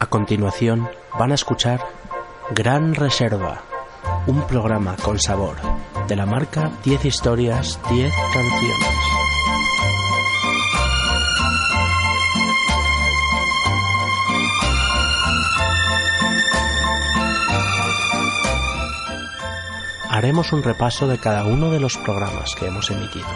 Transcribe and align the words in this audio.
A 0.00 0.06
continuación 0.06 0.88
van 1.18 1.32
a 1.32 1.34
escuchar 1.34 1.80
Gran 2.50 2.94
Reserva, 2.94 3.62
un 4.28 4.46
programa 4.46 4.94
con 4.94 5.18
sabor 5.18 5.56
de 6.06 6.14
la 6.14 6.24
marca 6.24 6.70
10 6.84 7.04
historias, 7.04 7.80
10 7.90 8.14
canciones. 8.32 8.88
Haremos 20.08 20.52
un 20.52 20.62
repaso 20.62 21.08
de 21.08 21.18
cada 21.18 21.44
uno 21.44 21.70
de 21.70 21.80
los 21.80 21.96
programas 21.98 22.54
que 22.54 22.66
hemos 22.66 22.88
emitido, 22.92 23.26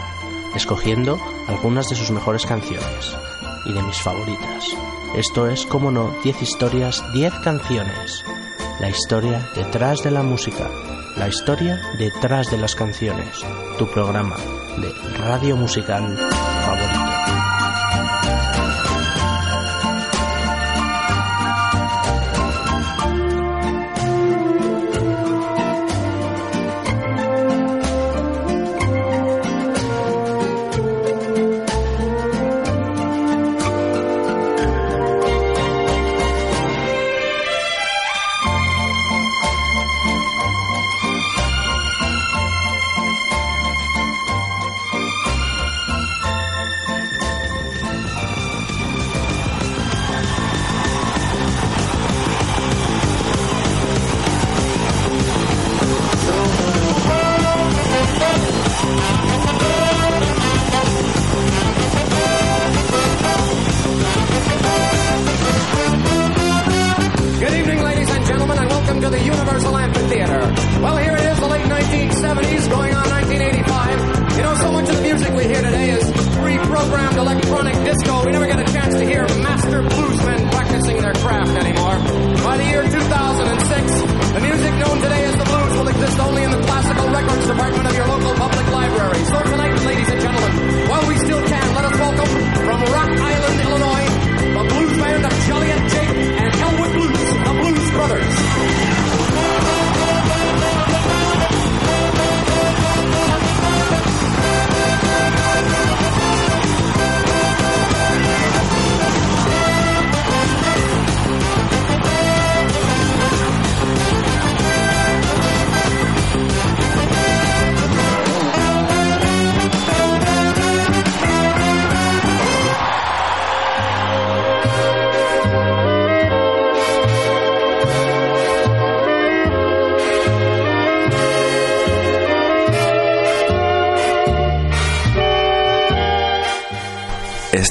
escogiendo 0.55 1.19
algunas 1.49 1.89
de 1.89 1.95
sus 1.95 2.11
mejores 2.11 2.45
canciones 2.45 3.15
y 3.65 3.73
de 3.73 3.83
mis 3.83 3.97
favoritas. 4.01 4.75
Esto 5.15 5.47
es, 5.47 5.67
como 5.67 5.91
no, 5.91 6.11
10 6.23 6.41
historias, 6.41 7.03
10 7.13 7.33
canciones. 7.43 8.25
La 8.79 8.89
historia 8.89 9.47
detrás 9.55 10.01
de 10.01 10.09
la 10.09 10.23
música, 10.23 10.71
la 11.17 11.27
historia 11.27 11.79
detrás 11.99 12.49
de 12.49 12.57
las 12.57 12.73
canciones. 12.73 13.45
Tu 13.77 13.85
programa 13.87 14.37
de 14.77 14.91
radio 15.19 15.55
musical 15.55 16.17
favorito. 16.17 17.02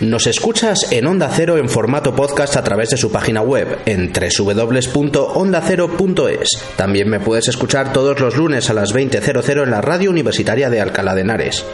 Nos 0.00 0.26
escuchas 0.26 0.90
en 0.92 1.06
Onda 1.06 1.30
Cero 1.30 1.58
en 1.58 1.68
formato 1.68 2.16
podcast 2.16 2.56
a 2.56 2.64
través 2.64 2.88
de 2.88 2.96
su 2.96 3.12
página 3.12 3.42
web 3.42 3.80
en 3.84 4.10
www.ondacero.es. 4.10 6.48
También 6.76 7.10
me 7.10 7.20
puedes 7.20 7.48
escuchar 7.48 7.92
todos 7.92 8.18
los 8.18 8.34
lunes 8.34 8.70
a 8.70 8.74
las 8.74 8.94
20.00 8.94 9.62
en 9.62 9.70
la 9.70 9.82
radio 9.82 10.08
universitaria 10.08 10.70
de 10.70 10.80
Alcalá 10.80 11.14
de 11.14 11.20
Henares. 11.20 11.66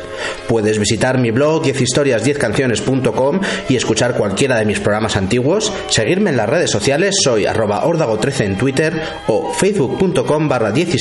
Puedes 0.49 0.81
visitar 0.81 1.19
mi 1.19 1.31
blog 1.31 1.63
10historias10canciones.com 1.63 3.41
y 3.69 3.77
escuchar 3.77 4.17
cualquiera 4.17 4.59
de 4.59 4.65
mis 4.65 4.81
programas 4.81 5.17
antiguos, 5.17 5.73
seguirme 5.89 6.31
en 6.31 6.37
las 6.37 6.49
redes 6.49 6.73
sociales, 6.73 7.19
soy 7.23 7.47
arroba 7.47 7.85
órdago13 7.85 8.41
en 8.41 8.59
Twitter 8.59 9.01
o 9.29 9.53
facebook.com 9.53 10.49
barra 10.49 10.73
10 10.73 10.97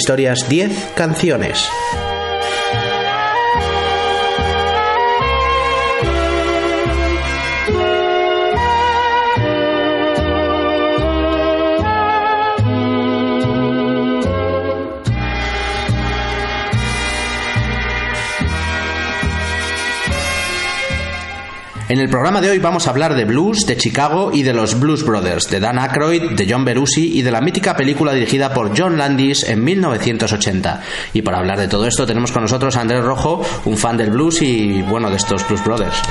En 21.87 21.99
el 21.99 22.09
programa 22.09 22.41
de 22.41 22.49
hoy 22.49 22.57
vamos 22.57 22.87
a 22.87 22.89
hablar 22.89 23.13
de 23.13 23.25
blues, 23.25 23.67
de 23.67 23.77
Chicago 23.77 24.31
y 24.33 24.41
de 24.41 24.53
los 24.53 24.79
Blues 24.79 25.05
Brothers, 25.05 25.51
de 25.51 25.59
Dan 25.59 25.77
Aykroyd, 25.77 26.31
de 26.31 26.47
John 26.49 26.65
Belushi 26.65 27.19
y 27.19 27.21
de 27.21 27.29
la 27.29 27.41
mítica 27.41 27.75
película 27.75 28.11
dirigida 28.11 28.51
por 28.51 28.75
John 28.75 28.97
Landis 28.97 29.43
en 29.43 29.63
1980. 29.63 30.81
Y 31.13 31.21
para 31.21 31.37
hablar 31.37 31.59
de 31.59 31.67
todo 31.67 31.85
esto 31.85 32.07
tenemos 32.07 32.31
con 32.31 32.41
nosotros 32.41 32.75
a 32.75 32.81
Andrés 32.81 33.03
Rojo, 33.03 33.45
un 33.65 33.77
fan 33.77 33.97
del 33.97 34.09
blues 34.09 34.41
y 34.41 34.81
bueno, 34.81 35.11
de 35.11 35.17
estos 35.17 35.47
Blues 35.47 35.63
Brothers. 35.63 36.01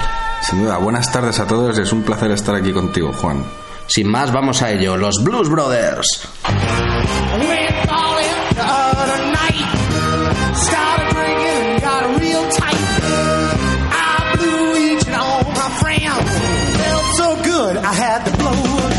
Sin 0.43 0.63
duda, 0.63 0.79
buenas 0.79 1.11
tardes 1.11 1.41
a 1.41 1.47
todos. 1.47 1.77
Es 1.77 1.93
un 1.93 2.05
placer 2.05 2.31
estar 2.31 2.55
aquí 2.55 2.73
contigo, 2.73 3.13
Juan. 3.13 3.45
Sin 3.89 4.09
más, 4.09 4.33
vamos 4.33 4.63
a 4.63 4.71
ello, 4.71 4.97
los 4.97 5.25
Blues 5.25 5.49
Brothers. 5.49 6.29
Friends. 15.99 16.77
Felt 16.78 17.16
so 17.16 17.42
good, 17.42 17.77
I 17.77 17.92
had 17.92 18.24
to 18.24 18.36
blow 18.36 18.94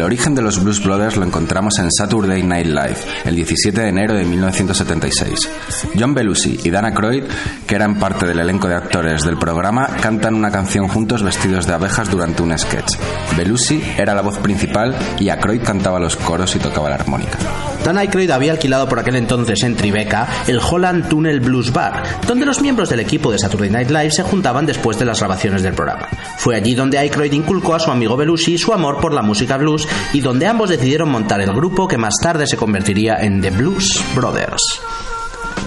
El 0.00 0.06
origen 0.06 0.34
de 0.34 0.40
los 0.40 0.58
Blues 0.62 0.82
Brothers 0.82 1.18
lo 1.18 1.26
encontramos 1.26 1.78
en 1.78 1.92
Saturday 1.92 2.42
Night 2.42 2.68
Live, 2.68 2.96
el 3.26 3.36
17 3.36 3.82
de 3.82 3.88
enero 3.88 4.14
de 4.14 4.24
1976. 4.24 5.50
John 5.94 6.14
Belushi 6.14 6.58
y 6.64 6.70
Dana 6.70 6.94
Croyd, 6.94 7.24
que 7.66 7.74
eran 7.74 7.98
parte 7.98 8.24
del 8.24 8.38
elenco 8.38 8.66
de 8.66 8.76
actores 8.76 9.24
del 9.24 9.36
programa, 9.36 9.88
cantan 10.00 10.36
una 10.36 10.50
canción 10.50 10.88
juntos 10.88 11.22
vestidos 11.22 11.66
de 11.66 11.74
abejas 11.74 12.10
durante 12.10 12.42
un 12.42 12.58
sketch. 12.58 12.96
Belushi 13.36 13.82
era 13.98 14.14
la 14.14 14.22
voz 14.22 14.38
principal 14.38 14.96
y 15.18 15.28
Aykroyd 15.28 15.62
cantaba 15.62 16.00
los 16.00 16.16
coros 16.16 16.56
y 16.56 16.60
tocaba 16.60 16.88
la 16.88 16.94
armónica. 16.94 17.36
Dan 17.84 17.98
Aykroyd 17.98 18.30
había 18.30 18.52
alquilado 18.52 18.88
por 18.88 19.00
aquel 19.00 19.16
entonces 19.16 19.62
en 19.64 19.76
Tribeca 19.76 20.26
el 20.46 20.60
Holland 20.60 21.08
Tunnel 21.10 21.40
Blues 21.40 21.74
Bar, 21.74 22.20
donde 22.26 22.46
los 22.46 22.62
miembros 22.62 22.88
del 22.88 23.00
equipo 23.00 23.30
de 23.32 23.38
Saturday 23.38 23.68
Night 23.68 23.90
Live 23.90 24.12
se 24.12 24.22
juntaban 24.22 24.64
después 24.64 24.98
de 24.98 25.04
las 25.04 25.18
grabaciones 25.18 25.62
del 25.62 25.74
programa. 25.74 26.08
Fue 26.38 26.56
allí 26.56 26.74
donde 26.74 26.96
Aykroyd 26.96 27.32
inculcó 27.32 27.74
a 27.74 27.80
su 27.80 27.90
amigo 27.90 28.16
Belushi 28.16 28.56
su 28.56 28.72
amor 28.72 28.98
por 28.98 29.12
la 29.12 29.20
música 29.20 29.58
blues 29.58 29.89
y 30.12 30.20
donde 30.20 30.46
ambos 30.46 30.70
decidieron 30.70 31.10
montar 31.10 31.40
el 31.40 31.52
grupo 31.52 31.88
que 31.88 31.98
más 31.98 32.14
tarde 32.20 32.46
se 32.46 32.56
convertiría 32.56 33.16
en 33.20 33.40
The 33.40 33.50
Blues 33.50 34.04
Brothers. 34.14 34.80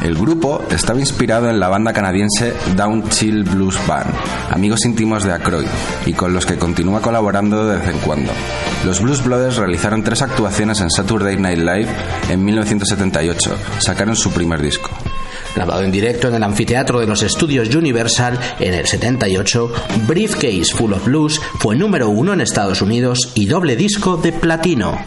El 0.01 0.15
grupo 0.15 0.61
estaba 0.69 0.99
inspirado 0.99 1.49
en 1.49 1.59
la 1.61 1.69
banda 1.69 1.93
canadiense 1.93 2.53
Down 2.75 3.07
Chill 3.09 3.43
Blues 3.43 3.77
Band, 3.87 4.13
amigos 4.49 4.83
íntimos 4.85 5.23
de 5.23 5.31
Aykroyd, 5.31 5.67
y 6.05 6.13
con 6.13 6.33
los 6.33 6.45
que 6.45 6.57
continúa 6.57 7.01
colaborando 7.01 7.65
de 7.65 7.77
vez 7.77 7.87
en 7.87 7.99
cuando. 7.99 8.33
Los 8.85 9.01
Blues 9.01 9.23
Brothers 9.23 9.55
realizaron 9.55 10.03
tres 10.03 10.21
actuaciones 10.21 10.81
en 10.81 10.89
Saturday 10.89 11.37
Night 11.37 11.59
Live 11.59 11.87
en 12.29 12.43
1978, 12.43 13.55
sacaron 13.79 14.17
su 14.17 14.31
primer 14.31 14.61
disco. 14.61 14.89
Grabado 15.55 15.83
en 15.83 15.91
directo 15.91 16.27
en 16.27 16.35
el 16.35 16.43
anfiteatro 16.43 16.99
de 16.99 17.07
los 17.07 17.21
estudios 17.21 17.73
Universal 17.75 18.39
en 18.59 18.73
el 18.73 18.87
78, 18.87 19.71
Briefcase 20.07 20.73
Full 20.75 20.93
of 20.93 21.05
Blues 21.05 21.41
fue 21.59 21.75
número 21.75 22.09
uno 22.09 22.33
en 22.33 22.41
Estados 22.41 22.81
Unidos 22.81 23.31
y 23.35 23.45
doble 23.45 23.75
disco 23.75 24.17
de 24.17 24.31
platino. 24.31 24.97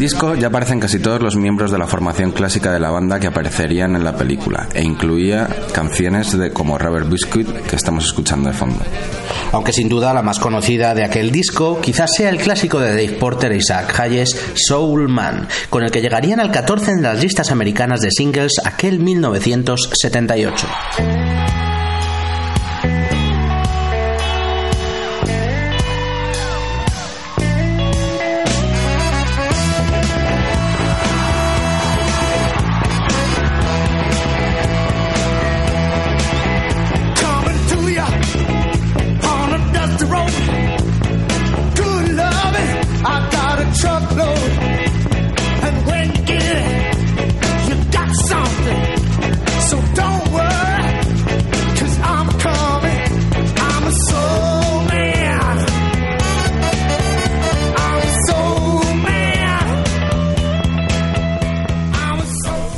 Disco 0.00 0.34
ya 0.34 0.48
aparecen 0.48 0.80
casi 0.80 0.98
todos 0.98 1.20
los 1.20 1.36
miembros 1.36 1.70
de 1.70 1.76
la 1.76 1.86
formación 1.86 2.32
clásica 2.32 2.72
de 2.72 2.80
la 2.80 2.90
banda 2.90 3.20
que 3.20 3.26
aparecerían 3.26 3.94
en 3.94 4.02
la 4.02 4.16
película 4.16 4.66
e 4.72 4.82
incluía 4.82 5.46
canciones 5.74 6.36
de 6.36 6.50
como 6.52 6.78
Rubber 6.78 7.04
Biscuit 7.04 7.46
que 7.46 7.76
estamos 7.76 8.06
escuchando 8.06 8.48
de 8.48 8.54
fondo. 8.54 8.82
Aunque 9.52 9.74
sin 9.74 9.90
duda 9.90 10.14
la 10.14 10.22
más 10.22 10.38
conocida 10.38 10.94
de 10.94 11.04
aquel 11.04 11.30
disco 11.30 11.82
quizás 11.82 12.14
sea 12.16 12.30
el 12.30 12.38
clásico 12.38 12.80
de 12.80 12.88
Dave 12.88 13.18
Porter 13.18 13.52
e 13.52 13.58
Isaac 13.58 14.00
Hayes, 14.00 14.34
Soul 14.54 15.08
Man, 15.08 15.46
con 15.68 15.84
el 15.84 15.90
que 15.90 16.00
llegarían 16.00 16.40
al 16.40 16.50
14 16.50 16.92
en 16.92 17.02
las 17.02 17.20
listas 17.20 17.50
americanas 17.50 18.00
de 18.00 18.10
singles 18.10 18.54
aquel 18.64 19.00
1978. 19.00 20.66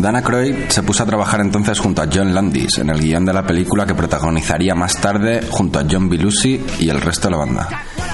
Dana 0.02 0.20
Croyd 0.20 0.56
se 0.69 0.82
puso 0.82 1.04
a 1.04 1.06
trabajar 1.06 1.40
entonces 1.40 1.78
junto 1.78 2.02
a 2.02 2.08
John 2.12 2.34
Landis 2.34 2.78
en 2.78 2.90
el 2.90 3.00
guion 3.00 3.25
de 3.25 3.32
la 3.32 3.46
película 3.46 3.87
que 3.87 3.94
protagonizaría 3.94 4.75
más 4.75 5.00
tarde 5.00 5.43
junto 5.49 5.78
a 5.78 5.84
John 5.88 6.08
Belushi 6.08 6.60
y 6.81 6.88
el 6.88 7.00
resto 7.00 7.28
de 7.28 7.31
la 7.31 7.37
banda. 7.37 7.69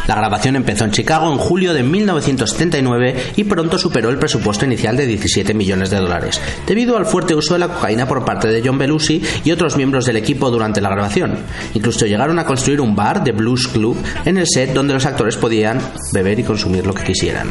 La 0.07 0.15
grabación 0.15 0.57
empezó 0.57 0.85
en 0.85 0.91
Chicago 0.91 1.33
en 1.33 1.39
julio 1.39 1.73
de 1.73 1.83
1979 1.83 3.33
y 3.37 3.45
pronto 3.45 3.79
superó 3.79 4.11
el 4.11 4.19
presupuesto 4.19 4.67
inicial 4.67 4.99
de 4.99 5.07
17 5.07 5.55
millones 5.55 5.89
de 5.89 5.97
dólares, 5.97 6.39
debido 6.67 6.99
al 6.99 7.07
fuerte 7.07 7.35
uso 7.35 7.55
de 7.55 7.61
la 7.61 7.69
cocaína 7.69 8.07
por 8.07 8.23
parte 8.23 8.49
de 8.49 8.61
John 8.63 8.77
Belushi 8.77 9.23
y 9.43 9.51
otros 9.51 9.79
miembros 9.79 10.05
del 10.05 10.17
equipo 10.17 10.51
durante 10.51 10.83
la 10.83 10.91
grabación. 10.91 11.39
Incluso 11.73 12.05
llegaron 12.05 12.39
a 12.39 12.45
construir 12.45 12.83
un 12.83 12.95
bar 12.95 13.25
de 13.25 13.33
Blues 13.33 13.67
Club 13.67 13.97
en 14.27 14.37
el 14.37 14.47
set 14.47 14.75
donde 14.75 14.93
los 14.93 15.07
actores 15.07 15.39
podían 15.39 15.81
beber 16.13 16.39
y 16.39 16.45
consumir 16.45 16.87
lo 16.87 16.93
que 16.93 17.05
quisieran. 17.05 17.49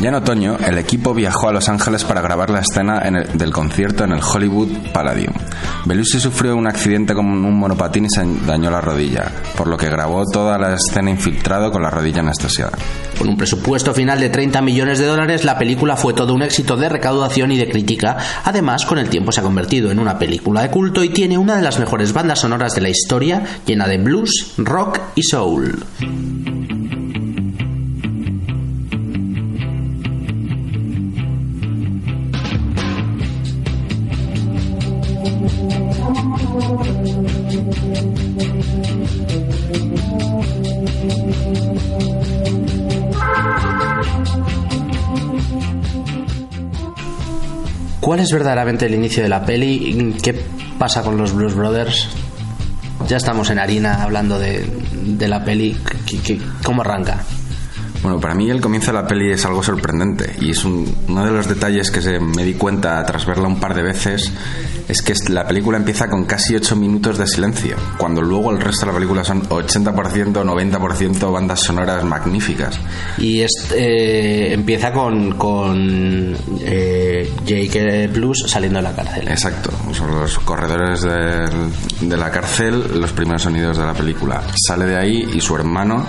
Ya 0.00 0.10
en 0.10 0.14
otoño, 0.14 0.56
el 0.64 0.78
equipo 0.78 1.12
viajó 1.12 1.48
a 1.48 1.52
Los 1.52 1.68
Ángeles 1.68 2.04
para 2.04 2.20
grabar 2.20 2.50
la 2.50 2.60
escena 2.60 3.02
en 3.04 3.16
el- 3.16 3.36
del 3.36 3.50
concierto 3.50 4.04
en 4.04 4.12
el 4.12 4.20
Hollywood 4.22 4.68
Palladium. 4.92 5.34
Belushi 5.86 6.20
sufrió 6.20 6.54
un 6.54 6.68
accidente 6.68 7.14
con 7.14 7.26
un 7.26 7.58
monopatín 7.58 8.04
y 8.04 8.08
se 8.08 8.24
dañó 8.46 8.70
la 8.70 8.80
rodilla, 8.80 9.28
por 9.56 9.66
lo 9.66 9.76
que 9.76 9.88
grabó 9.90 10.24
toda 10.24 10.56
la 10.56 10.74
escena 10.74 11.10
infiltrado 11.10 11.72
con 11.72 11.82
la 11.82 11.90
rodilla 11.90 12.20
anestesiada. 12.20 12.78
Con 13.18 13.28
un 13.28 13.36
presupuesto 13.36 13.92
final 13.92 14.20
de 14.20 14.28
30 14.28 14.62
millones 14.62 15.00
de 15.00 15.06
dólares, 15.06 15.44
la 15.44 15.58
película 15.58 15.96
fue 15.96 16.14
todo 16.14 16.32
un 16.32 16.42
éxito 16.42 16.76
de 16.76 16.88
recaudación 16.88 17.50
y 17.50 17.56
de 17.58 17.68
crítica. 17.68 18.16
Además, 18.44 18.86
con 18.86 18.98
el 18.98 19.08
tiempo 19.08 19.32
se 19.32 19.40
ha 19.40 19.42
convertido 19.42 19.90
en 19.90 19.98
una 19.98 20.16
película 20.16 20.62
de 20.62 20.70
culto 20.70 21.02
y 21.02 21.08
tiene 21.08 21.36
una 21.38 21.56
de 21.56 21.62
las 21.62 21.80
mejores 21.80 22.12
bandas 22.12 22.38
sonoras 22.38 22.72
de 22.76 22.82
la 22.82 22.88
historia, 22.90 23.42
llena 23.66 23.88
de 23.88 23.98
blues, 23.98 24.54
rock 24.58 25.00
y 25.16 25.22
soul. 25.24 25.76
¿Cuál 48.08 48.20
es 48.20 48.32
verdaderamente 48.32 48.86
el 48.86 48.94
inicio 48.94 49.22
de 49.22 49.28
la 49.28 49.44
peli? 49.44 50.16
¿Qué 50.22 50.32
pasa 50.78 51.02
con 51.02 51.18
los 51.18 51.34
Blues 51.34 51.54
Brothers? 51.54 52.08
Ya 53.06 53.18
estamos 53.18 53.50
en 53.50 53.58
harina 53.58 54.02
hablando 54.02 54.38
de, 54.38 54.64
de 55.04 55.28
la 55.28 55.44
peli. 55.44 55.76
¿Qué- 56.06 56.18
qué- 56.20 56.40
¿Cómo 56.64 56.80
arranca? 56.80 57.18
Bueno, 58.02 58.18
para 58.18 58.34
mí 58.34 58.48
el 58.48 58.62
comienzo 58.62 58.92
de 58.92 59.02
la 59.02 59.06
peli 59.06 59.30
es 59.32 59.44
algo 59.44 59.62
sorprendente 59.62 60.34
y 60.40 60.52
es 60.52 60.64
un- 60.64 60.90
uno 61.06 61.26
de 61.26 61.32
los 61.32 61.48
detalles 61.48 61.90
que 61.90 62.00
se 62.00 62.18
me 62.18 62.44
di 62.44 62.54
cuenta 62.54 63.04
tras 63.04 63.26
verla 63.26 63.46
un 63.46 63.60
par 63.60 63.74
de 63.74 63.82
veces 63.82 64.32
es 64.88 65.02
que 65.02 65.12
la 65.28 65.46
película 65.46 65.76
empieza 65.78 66.08
con 66.08 66.24
casi 66.24 66.54
8 66.56 66.74
minutos 66.76 67.18
de 67.18 67.26
silencio, 67.26 67.76
cuando 67.98 68.22
luego 68.22 68.50
el 68.50 68.60
resto 68.60 68.86
de 68.86 68.92
la 68.92 68.98
película 68.98 69.24
son 69.24 69.42
80% 69.48 70.36
o 70.38 70.44
90% 70.44 71.32
bandas 71.32 71.60
sonoras 71.60 72.02
magníficas. 72.04 72.78
Y 73.18 73.42
es, 73.42 73.52
eh, 73.74 74.52
empieza 74.52 74.92
con, 74.92 75.32
con 75.34 76.34
eh, 76.60 77.30
Jake 77.44 78.08
Blues 78.08 78.44
saliendo 78.46 78.78
de 78.78 78.82
la 78.84 78.94
cárcel. 78.94 79.28
Exacto, 79.28 79.70
son 79.92 80.10
los 80.18 80.38
corredores 80.40 81.02
del- 81.02 82.08
de 82.08 82.16
la 82.16 82.30
cárcel, 82.30 83.00
los 83.00 83.12
primeros 83.12 83.42
sonidos 83.42 83.76
de 83.76 83.84
la 83.84 83.94
película. 83.94 84.42
Sale 84.66 84.86
de 84.86 84.96
ahí 84.96 85.28
y 85.34 85.40
su 85.40 85.54
hermano 85.56 86.06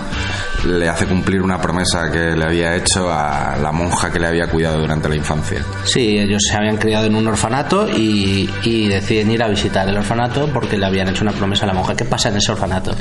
le 0.66 0.88
hace 0.88 1.06
cumplir 1.06 1.42
una 1.42 1.60
promesa 1.60 2.10
que 2.10 2.36
le 2.36 2.44
había 2.44 2.76
hecho 2.76 3.10
a 3.12 3.56
la 3.60 3.72
monja 3.72 4.10
que 4.12 4.18
le 4.20 4.26
había 4.28 4.46
cuidado 4.48 4.78
durante 4.80 5.08
la 5.08 5.16
infancia. 5.16 5.64
Sí, 5.84 6.18
ellos 6.18 6.42
se 6.48 6.56
habían 6.56 6.76
criado 6.76 7.06
en 7.06 7.14
un 7.14 7.26
orfanato 7.26 7.88
y, 7.88 8.48
y 8.62 8.69
y 8.70 8.88
deciden 8.88 9.30
ir 9.30 9.42
a 9.42 9.48
visitar 9.48 9.88
el 9.88 9.96
orfanato 9.96 10.48
porque 10.52 10.78
le 10.78 10.86
habían 10.86 11.08
hecho 11.08 11.22
una 11.22 11.32
promesa 11.32 11.64
a 11.64 11.68
la 11.68 11.74
monja. 11.74 11.96
¿Qué 11.96 12.04
pasa 12.04 12.28
en 12.28 12.36
ese 12.36 12.52
orfanato? 12.52 12.92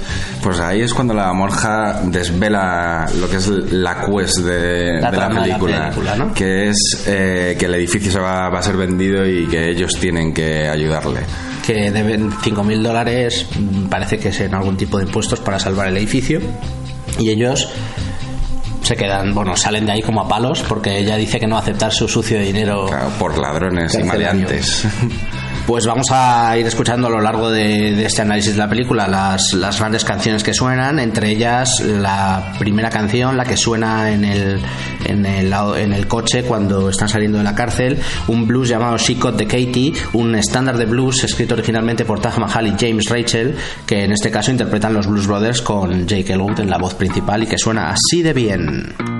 Pues 0.42 0.60
ahí 0.60 0.82
es 0.82 0.94
cuando 0.94 1.14
la 1.14 1.32
monja 1.34 2.02
desvela 2.06 3.06
lo 3.20 3.30
que 3.30 3.38
es 3.38 3.48
la 3.48 4.06
quest 4.06 4.40
de 4.40 5.00
la, 5.00 5.12
de 5.12 5.18
la 5.18 5.30
película, 5.30 5.74
de 5.74 5.80
la 5.80 5.90
película 5.90 6.16
¿no? 6.16 6.34
que 6.34 6.70
es 6.70 7.06
eh, 7.08 7.56
que 7.58 7.66
el 7.66 7.76
edificio 7.76 8.12
se 8.12 8.20
va, 8.20 8.50
va 8.50 8.60
a 8.60 8.64
ser 8.64 8.78
vendido 8.78 9.26
y 9.28 9.48
que 9.48 9.70
ellos 9.70 9.94
tienen 10.00 10.34
que 10.34 10.68
ayudarle 10.68 11.22
que 11.66 11.92
deben 11.92 12.32
5.000 12.32 12.82
dólares, 12.82 13.46
mm, 13.56 13.90
parece 13.90 14.18
que 14.18 14.30
es 14.30 14.40
en 14.40 14.56
algún 14.56 14.76
tipo 14.76 14.98
de 14.98 15.04
impuestos 15.06 15.40
para 15.40 15.60
salvar 15.60 15.88
el 15.88 15.98
edificio, 15.98 16.42
y 17.20 17.30
ellos 17.30 17.70
se 18.90 18.96
quedan, 18.96 19.36
bueno, 19.36 19.56
salen 19.56 19.86
de 19.86 19.92
ahí 19.92 20.02
como 20.02 20.22
a 20.22 20.28
palos 20.28 20.64
porque 20.68 20.98
ella 20.98 21.16
dice 21.16 21.40
que 21.40 21.46
no 21.46 21.54
va 21.54 21.60
a 21.60 21.62
aceptar 21.62 21.92
su 21.92 22.08
sucio 22.08 22.40
dinero. 22.40 22.88
Claro, 22.88 23.10
por 23.20 23.38
ladrones 23.38 23.94
y 23.94 24.04
maleantes. 24.04 24.84
pues 25.70 25.86
vamos 25.86 26.08
a 26.10 26.58
ir 26.58 26.66
escuchando 26.66 27.06
a 27.06 27.12
lo 27.12 27.22
largo 27.22 27.52
de, 27.52 28.04
este 28.04 28.24
análisis 28.24 28.54
de 28.54 28.58
la 28.58 28.68
película 28.68 29.08
las, 29.08 29.78
grandes 29.78 30.04
canciones 30.04 30.44
que 30.44 30.52
suenan, 30.52 30.98
entre 30.98 31.30
ellas 31.30 31.80
la 31.82 32.54
primera 32.58 32.90
canción, 32.90 33.38
la 33.38 33.46
que 33.46 33.56
suena 33.56 34.12
en 34.12 34.26
el, 34.26 34.60
en 35.06 35.24
el, 35.94 36.08
coche 36.08 36.42
cuando 36.42 36.90
están 36.90 37.08
saliendo 37.08 37.38
de 37.38 37.44
la 37.44 37.54
cárcel, 37.54 38.00
un 38.30 38.48
blues 38.48 38.68
llamado 38.68 38.98
She 38.98 39.14
Got 39.14 39.38
the 39.38 39.46
Katie, 39.46 39.94
un 40.14 40.34
estándar 40.34 40.76
de 40.76 40.88
blues 40.88 41.24
escrito 41.24 41.54
originalmente 41.54 42.04
por 42.04 42.20
Taj 42.20 42.40
Mahal 42.40 42.66
y 42.66 42.76
James 42.76 43.08
Rachel, 43.08 43.56
que 43.86 44.06
en 44.06 44.12
este 44.12 44.32
caso 44.32 44.50
interpretan 44.50 44.96
los 44.96 45.06
Blues 45.06 45.28
Brothers 45.28 45.62
con 45.62 46.08
Jake 46.08 46.34
Elwood 46.34 46.62
en 46.62 46.72
la 46.72 46.80
voz 46.80 46.96
principal 46.96 47.44
y 47.44 47.46
que 47.46 47.60
suena 47.60 47.92
así 47.92 48.24
de 48.24 48.34
bien. 48.34 49.19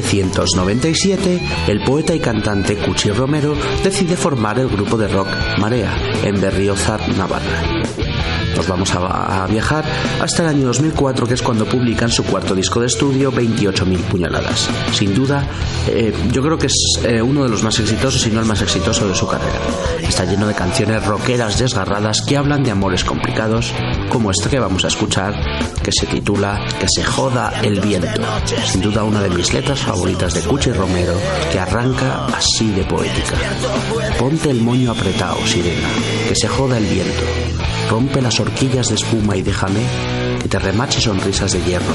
1997, 0.00 1.40
el 1.68 1.82
poeta 1.84 2.14
y 2.14 2.20
cantante 2.20 2.76
Cuchi 2.76 3.10
Romero 3.10 3.54
decide 3.82 4.16
formar 4.16 4.58
el 4.58 4.68
grupo 4.68 4.96
de 4.96 5.08
rock 5.08 5.28
Marea 5.58 5.96
en 6.22 6.40
Berriozar, 6.40 7.08
Navarra. 7.16 7.85
Nos 8.56 8.66
vamos 8.66 8.94
a, 8.94 9.44
a 9.44 9.46
viajar 9.46 9.84
hasta 10.20 10.42
el 10.42 10.48
año 10.48 10.66
2004, 10.68 11.26
que 11.26 11.34
es 11.34 11.42
cuando 11.42 11.66
publican 11.66 12.10
su 12.10 12.24
cuarto 12.24 12.54
disco 12.54 12.80
de 12.80 12.86
estudio, 12.86 13.32
28.000 13.32 13.98
puñaladas. 14.04 14.68
Sin 14.92 15.14
duda, 15.14 15.46
eh, 15.88 16.12
yo 16.32 16.42
creo 16.42 16.58
que 16.58 16.66
es 16.66 17.00
eh, 17.04 17.20
uno 17.22 17.42
de 17.42 17.48
los 17.48 17.62
más 17.62 17.78
exitosos, 17.78 18.20
si 18.20 18.30
no 18.30 18.40
el 18.40 18.46
más 18.46 18.62
exitoso 18.62 19.06
de 19.08 19.14
su 19.14 19.26
carrera. 19.26 19.58
Está 20.00 20.24
lleno 20.24 20.46
de 20.46 20.54
canciones 20.54 21.04
rockeras 21.04 21.58
desgarradas 21.58 22.22
que 22.22 22.36
hablan 22.36 22.62
de 22.62 22.70
amores 22.70 23.04
complicados, 23.04 23.72
como 24.08 24.30
esta 24.30 24.48
que 24.48 24.58
vamos 24.58 24.84
a 24.84 24.88
escuchar, 24.88 25.34
que 25.82 25.92
se 25.92 26.06
titula 26.06 26.64
Que 26.80 26.86
se 26.88 27.04
joda 27.04 27.52
el 27.62 27.80
viento. 27.80 28.22
Sin 28.64 28.80
duda 28.80 29.04
una 29.04 29.20
de 29.20 29.30
mis 29.30 29.52
letras 29.52 29.80
favoritas 29.80 30.34
de 30.34 30.40
Cuchi 30.42 30.72
Romero, 30.72 31.14
que 31.52 31.58
arranca 31.58 32.26
así 32.26 32.70
de 32.70 32.84
poética. 32.84 33.36
Ponte 34.18 34.50
el 34.50 34.60
moño 34.60 34.92
apretado, 34.92 35.36
sirena, 35.46 35.88
que 36.28 36.34
se 36.34 36.48
joda 36.48 36.78
el 36.78 36.86
viento. 36.86 37.22
Rompe 37.90 38.20
las 38.20 38.40
horquillas 38.46 38.88
de 38.88 38.94
espuma 38.94 39.36
y 39.36 39.42
déjame 39.42 39.80
que 40.40 40.48
te 40.48 40.58
remache 40.58 41.00
sonrisas 41.00 41.52
de 41.52 41.62
hierro, 41.62 41.92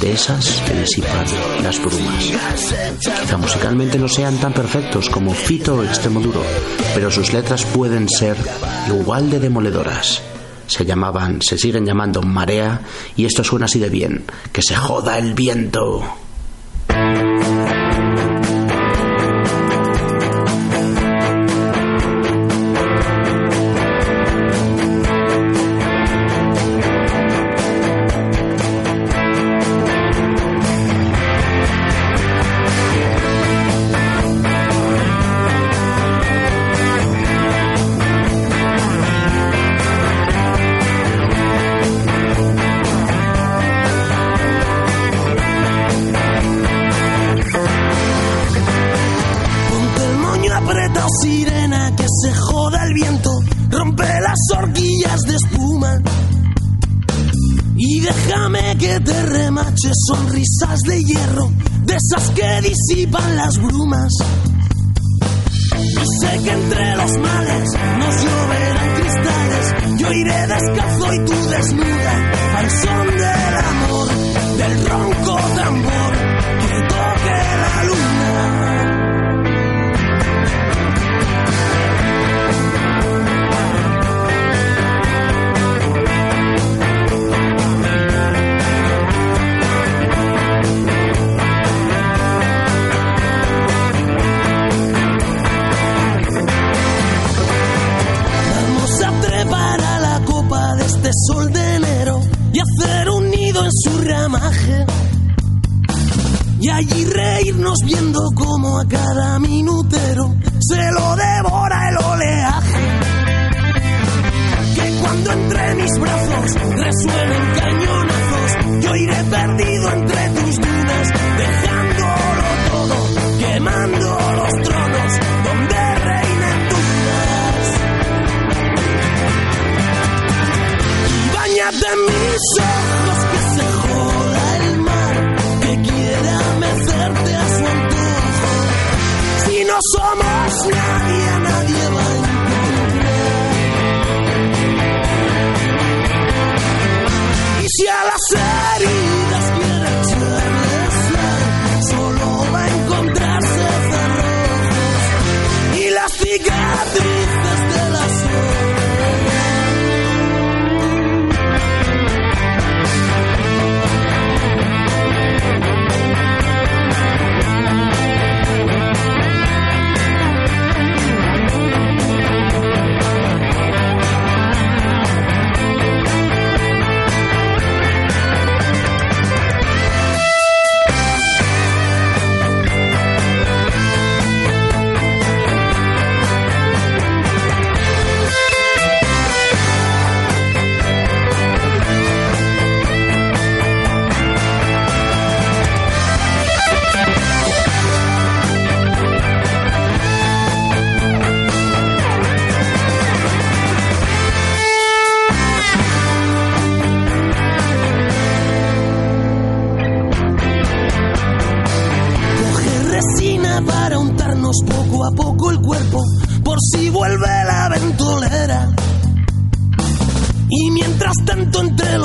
de 0.00 0.12
esas 0.12 0.62
que 0.66 0.74
disipan 0.80 1.26
las 1.62 1.78
brumas. 1.78 2.32
Quizá 3.00 3.36
musicalmente 3.36 3.98
no 3.98 4.08
sean 4.08 4.38
tan 4.38 4.52
perfectos 4.52 5.10
como 5.10 5.32
Fito 5.34 5.74
o 5.74 5.84
Extremo 5.84 6.20
Duro, 6.20 6.42
pero 6.94 7.10
sus 7.10 7.32
letras 7.32 7.64
pueden 7.64 8.08
ser 8.08 8.36
igual 8.88 9.30
de 9.30 9.40
demoledoras. 9.40 10.22
Se 10.66 10.84
llamaban, 10.84 11.42
se 11.42 11.58
siguen 11.58 11.84
llamando 11.84 12.22
Marea 12.22 12.80
y 13.16 13.26
esto 13.26 13.44
suena 13.44 13.66
así 13.66 13.78
de 13.78 13.90
bien, 13.90 14.24
que 14.52 14.62
se 14.62 14.74
joda 14.74 15.18
el 15.18 15.34
viento. 15.34 16.21
Disipan 63.12 63.36
las 63.36 63.51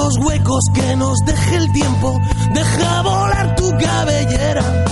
los 0.08 0.26
huecos 0.26 0.64
que 0.74 0.96
nos 0.96 1.18
deje 1.26 1.56
el 1.56 1.72
tiempo, 1.74 2.22
deja 2.54 3.02
volar 3.02 3.56
tu 3.56 3.70
cabellera. 3.72 4.86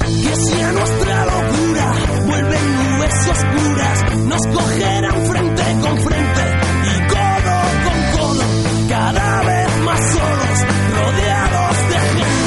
Que 0.00 0.36
si 0.36 0.60
a 0.60 0.72
nuestra 0.72 1.24
locura 1.26 1.94
vuelven 2.26 2.74
nubes 2.74 3.28
oscuras, 3.28 4.16
nos 4.26 4.42
cogerán 4.54 5.26
frente 5.26 5.62
con 5.82 5.98
frente 5.98 6.44
y 6.84 6.98
codo 7.12 7.56
con 7.84 7.98
codo, 8.18 8.44
cada 8.88 9.42
vez 9.42 9.68
más 9.84 10.00
solos, 10.14 10.58
rodeados 10.96 11.76
de 11.90 11.98
gente. 12.16 12.42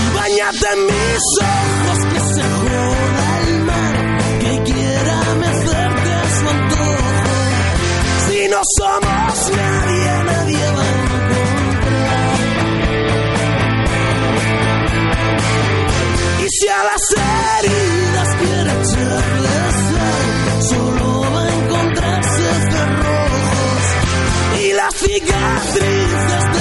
Y 0.00 0.16
bañate 0.16 0.66
en 0.72 0.86
mis 0.86 1.24
ojos 1.42 1.73
somos 8.78 9.50
nadie, 9.50 10.24
nadie 10.24 10.70
va 10.76 10.82
a 10.82 11.02
encontrar. 11.02 12.38
Y 16.44 16.48
si 16.48 16.68
a 16.68 16.84
las 16.84 17.04
heridas 17.60 18.28
quiere 18.36 18.72
echarle 18.82 19.54
solo 20.60 21.20
va 21.32 21.42
a 21.42 21.48
encontrarse 21.48 22.50
este 22.50 22.70
cerrojos 22.70 23.84
y 24.60 24.72
las 24.72 24.94
cicatrices. 24.94 26.53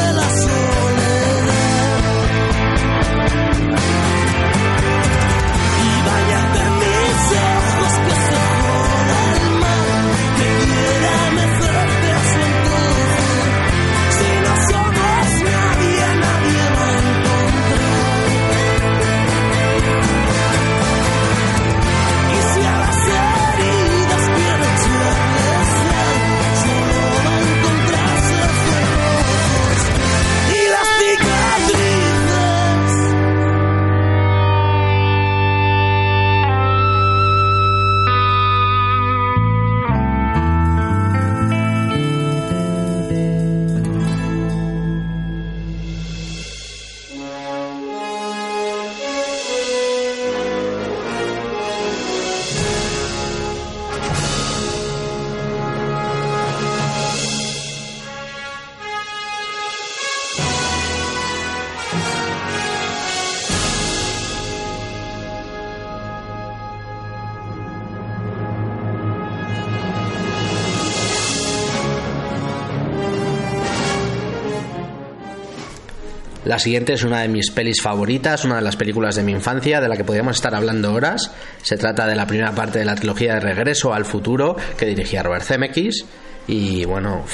La 76.53 76.59
siguiente 76.59 76.93
es 76.93 77.03
una 77.03 77.21
de 77.21 77.29
mis 77.29 77.49
pelis 77.49 77.81
favoritas, 77.81 78.45
una 78.45 78.57
de 78.57 78.61
las 78.61 78.75
películas 78.75 79.15
de 79.15 79.23
mi 79.23 79.31
infancia, 79.31 79.81
de 79.81 79.87
la 79.87 79.97
que 79.97 80.03
podríamos 80.03 80.35
estar 80.35 80.53
hablando 80.53 80.93
horas. 80.93 81.31
Se 81.63 81.77
trata 81.77 82.05
de 82.05 82.15
la 82.15 82.27
primera 82.27 82.53
parte 82.53 82.77
de 82.77 82.85
la 82.85 82.93
trilogía 82.93 83.33
de 83.33 83.39
Regreso 83.39 83.91
al 83.91 84.05
Futuro, 84.05 84.55
que 84.77 84.85
dirigía 84.85 85.23
Robert 85.23 85.43
Zemeckis. 85.43 86.05
Y 86.45 86.85
bueno, 86.85 87.25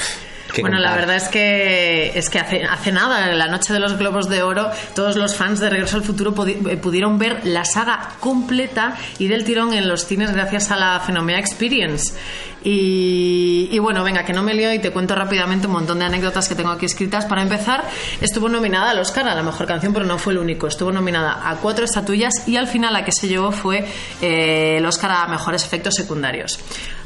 ¿qué 0.52 0.62
Bueno, 0.62 0.78
la 0.78 0.94
verdad 0.94 1.16
es 1.16 1.28
que 1.28 2.12
es 2.14 2.30
que 2.30 2.38
hace, 2.38 2.64
hace 2.64 2.92
nada, 2.92 3.30
en 3.30 3.38
la 3.38 3.48
noche 3.48 3.72
de 3.72 3.80
los 3.80 3.96
Globos 3.98 4.28
de 4.28 4.42
Oro, 4.42 4.70
todos 4.94 5.16
los 5.16 5.34
fans 5.34 5.60
de 5.60 5.70
Regreso 5.70 5.96
al 5.96 6.02
Futuro 6.02 6.34
eh, 6.46 6.76
pudieron 6.76 7.18
ver 7.18 7.40
la 7.44 7.64
saga 7.64 8.10
completa 8.20 8.96
y 9.18 9.28
del 9.28 9.44
tirón 9.44 9.72
en 9.72 9.88
los 9.88 10.06
cines 10.06 10.32
gracias 10.32 10.70
a 10.70 10.76
la 10.76 11.00
Fenomea 11.00 11.38
Experience. 11.38 12.14
Y, 12.62 13.68
y 13.72 13.78
bueno, 13.78 14.04
venga, 14.04 14.24
que 14.24 14.32
no 14.32 14.42
me 14.42 14.52
lío 14.52 14.72
y 14.72 14.78
te 14.78 14.90
cuento 14.90 15.14
rápidamente 15.14 15.66
un 15.66 15.72
montón 15.72 15.98
de 15.98 16.04
anécdotas 16.04 16.48
que 16.48 16.54
tengo 16.54 16.70
aquí 16.70 16.86
escritas. 16.86 17.24
Para 17.24 17.42
empezar, 17.42 17.84
estuvo 18.20 18.48
nominada 18.48 18.90
al 18.90 18.98
Oscar 18.98 19.26
a 19.28 19.34
la 19.34 19.42
mejor 19.42 19.66
canción, 19.66 19.92
pero 19.92 20.04
no 20.04 20.18
fue 20.18 20.34
el 20.34 20.40
único. 20.40 20.66
Estuvo 20.66 20.92
nominada 20.92 21.48
a 21.48 21.56
cuatro 21.56 21.84
estatuillas 21.84 22.46
y 22.46 22.56
al 22.56 22.66
final 22.66 22.92
la 22.92 23.04
que 23.04 23.12
se 23.12 23.28
llevó 23.28 23.50
fue 23.50 23.86
eh, 24.20 24.76
el 24.78 24.86
Oscar 24.86 25.10
a 25.10 25.26
mejores 25.28 25.64
efectos 25.64 25.94
secundarios. 25.94 26.58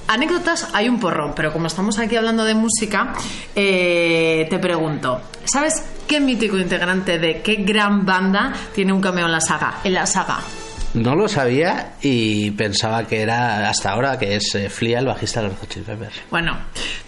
Anécdotas 0.07 0.69
hay 0.75 0.89
un 0.89 1.01
porrón, 1.01 1.33
pero 1.35 1.53
como 1.53 1.67
estamos 1.67 1.99
aquí 1.99 2.17
hablando 2.17 2.45
de 2.45 2.55
música, 2.55 3.15
eh, 3.55 4.47
te 4.51 4.59
pregunto, 4.59 5.21
¿sabes 5.45 5.83
qué 6.07 6.21
mítico 6.21 6.59
integrante 6.59 7.19
de 7.19 7.41
qué 7.41 7.57
gran 7.57 8.05
banda 8.05 8.53
tiene 8.75 8.93
un 8.93 9.01
cameo 9.01 9.27
en 9.27 9.33
la 9.33 9.41
saga? 9.41 9.81
En 9.83 9.95
la 9.95 10.07
saga. 10.07 10.41
No 10.95 11.17
lo 11.17 11.29
sabía 11.29 11.95
y 12.03 12.53
pensaba 12.53 13.05
que 13.05 13.21
era 13.23 13.69
hasta 13.69 13.91
ahora 13.91 14.17
que 14.19 14.37
es 14.37 14.55
eh, 14.55 14.71
Flea, 14.71 15.01
el 15.01 15.07
bajista 15.07 15.43
de 15.43 15.49
los 15.49 15.59
Hot 15.59 15.69
Chili 15.69 15.85
Peppers. 15.85 16.15
Bueno, 16.31 16.57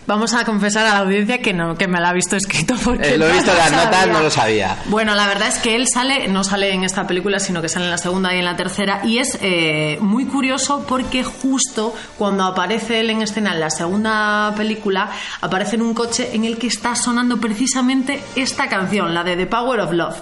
vamos 0.08 0.34
a 0.34 0.44
confesar 0.44 0.86
a 0.86 0.90
la 0.94 0.98
audiencia 0.98 1.38
que 1.38 1.52
no, 1.54 1.76
que 1.78 1.86
me 1.86 2.00
la 2.00 2.08
ha 2.08 2.12
visto 2.12 2.34
escrito 2.34 2.74
porque 2.84 3.14
Eh, 3.14 3.16
lo 3.18 3.26
he 3.26 3.28
no 3.28 3.34
visto 3.34 3.52
en 3.52 3.58
las 3.58 3.70
sabía. 3.70 3.84
notas, 3.84 4.08
no 4.08 4.20
lo 4.20 4.30
sabía. 4.30 4.76
Bueno, 4.86 5.14
la 5.14 5.28
verdad 5.28 5.46
es 5.48 5.58
que 5.58 5.76
él 5.76 5.86
sale, 5.86 6.26
no 6.26 6.42
sale 6.42 6.72
en 6.74 6.82
esta 6.82 7.06
película, 7.06 7.38
sino 7.38 7.62
que 7.62 7.68
sale 7.68 7.84
en 7.84 7.92
la 7.92 7.98
segunda 7.98 8.34
y 8.34 8.38
en 8.40 8.44
la 8.44 8.56
tercera, 8.56 9.02
y 9.04 9.18
es 9.18 9.38
eh, 9.40 9.98
muy 10.00 10.24
curioso 10.26 10.84
porque 10.88 11.22
justo 11.22 11.94
cuando 12.18 12.42
aparece 12.44 12.98
él 13.00 13.10
en 13.10 13.22
escena 13.22 13.52
en 13.54 13.60
la 13.60 13.70
segunda 13.70 14.52
película, 14.56 15.10
aparece 15.40 15.76
en 15.76 15.82
un 15.82 15.94
coche 15.94 16.30
en 16.34 16.44
el 16.44 16.58
que 16.58 16.66
está 16.66 16.96
sonando 16.96 17.36
precisamente 17.40 18.20
esta 18.34 18.68
canción, 18.68 19.14
la 19.14 19.22
de 19.22 19.36
The 19.36 19.46
Power 19.46 19.78
of 19.78 19.92
Love. 19.92 20.16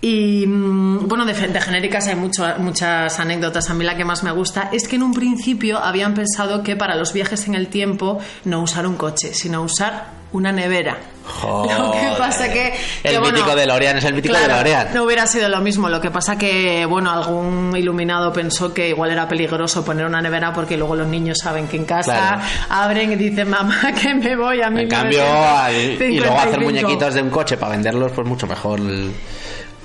Y 0.00 0.46
mm, 0.46 1.08
bueno, 1.08 1.24
de, 1.24 1.32
de 1.34 1.60
genéricas 1.60 2.06
hay 2.06 2.14
mucho- 2.14 2.46
muchas 2.58 3.18
anécdotas. 3.18 3.68
A 3.70 3.74
mí 3.74 3.84
la 3.84 3.96
que 3.96 4.04
más 4.04 4.22
me 4.22 4.30
gusta 4.30 4.68
es 4.72 4.86
que 4.86 4.96
en 4.96 5.02
un 5.02 5.12
principio 5.12 5.78
habían 5.78 6.14
pensado 6.14 6.62
que 6.62 6.76
para 6.76 6.94
los 6.94 7.12
viajes 7.12 7.48
en 7.48 7.54
el 7.54 7.66
tiempo 7.68 8.20
no 8.44 8.62
usar 8.62 8.86
un 8.86 8.96
coche, 8.96 9.34
sino 9.34 9.62
usar 9.62 10.18
una 10.30 10.52
nevera. 10.52 10.98
Lo 11.42 11.90
que 11.92 12.08
pasa 12.18 12.48
que, 12.52 12.74
que, 13.02 13.08
El 13.08 13.18
bueno, 13.20 13.34
mítico 13.36 13.56
DeLorean 13.56 13.96
es 13.98 14.04
el 14.04 14.14
mítico 14.14 14.34
claro, 14.34 14.52
DeLorean. 14.54 14.88
No 14.94 15.04
hubiera 15.04 15.26
sido 15.26 15.48
lo 15.48 15.60
mismo. 15.60 15.88
Lo 15.88 16.00
que 16.00 16.10
pasa 16.10 16.38
que, 16.38 16.86
bueno, 16.86 17.10
algún 17.10 17.74
iluminado 17.76 18.32
pensó 18.32 18.72
que 18.72 18.90
igual 18.90 19.10
era 19.10 19.26
peligroso 19.26 19.84
poner 19.84 20.06
una 20.06 20.20
nevera 20.22 20.52
porque 20.52 20.76
luego 20.76 20.94
los 20.96 21.06
niños 21.08 21.38
saben 21.42 21.66
que 21.66 21.76
en 21.76 21.84
casa 21.86 22.14
Claro. 22.14 22.42
abren 22.70 23.12
y 23.12 23.16
dicen, 23.16 23.48
mamá, 23.50 23.78
que 24.00 24.14
me 24.14 24.36
voy 24.36 24.62
a 24.62 24.70
mí. 24.70 24.82
En 24.82 24.88
cambio, 24.88 25.22
al- 25.24 25.74
y 25.74 26.20
luego 26.20 26.38
hacer 26.38 26.60
muñequitos 26.60 27.14
de 27.14 27.22
un 27.22 27.30
coche 27.30 27.56
para 27.56 27.72
venderlos, 27.72 28.12
pues 28.12 28.26
mucho 28.26 28.46
mejor. 28.46 28.78
el- 28.80 29.12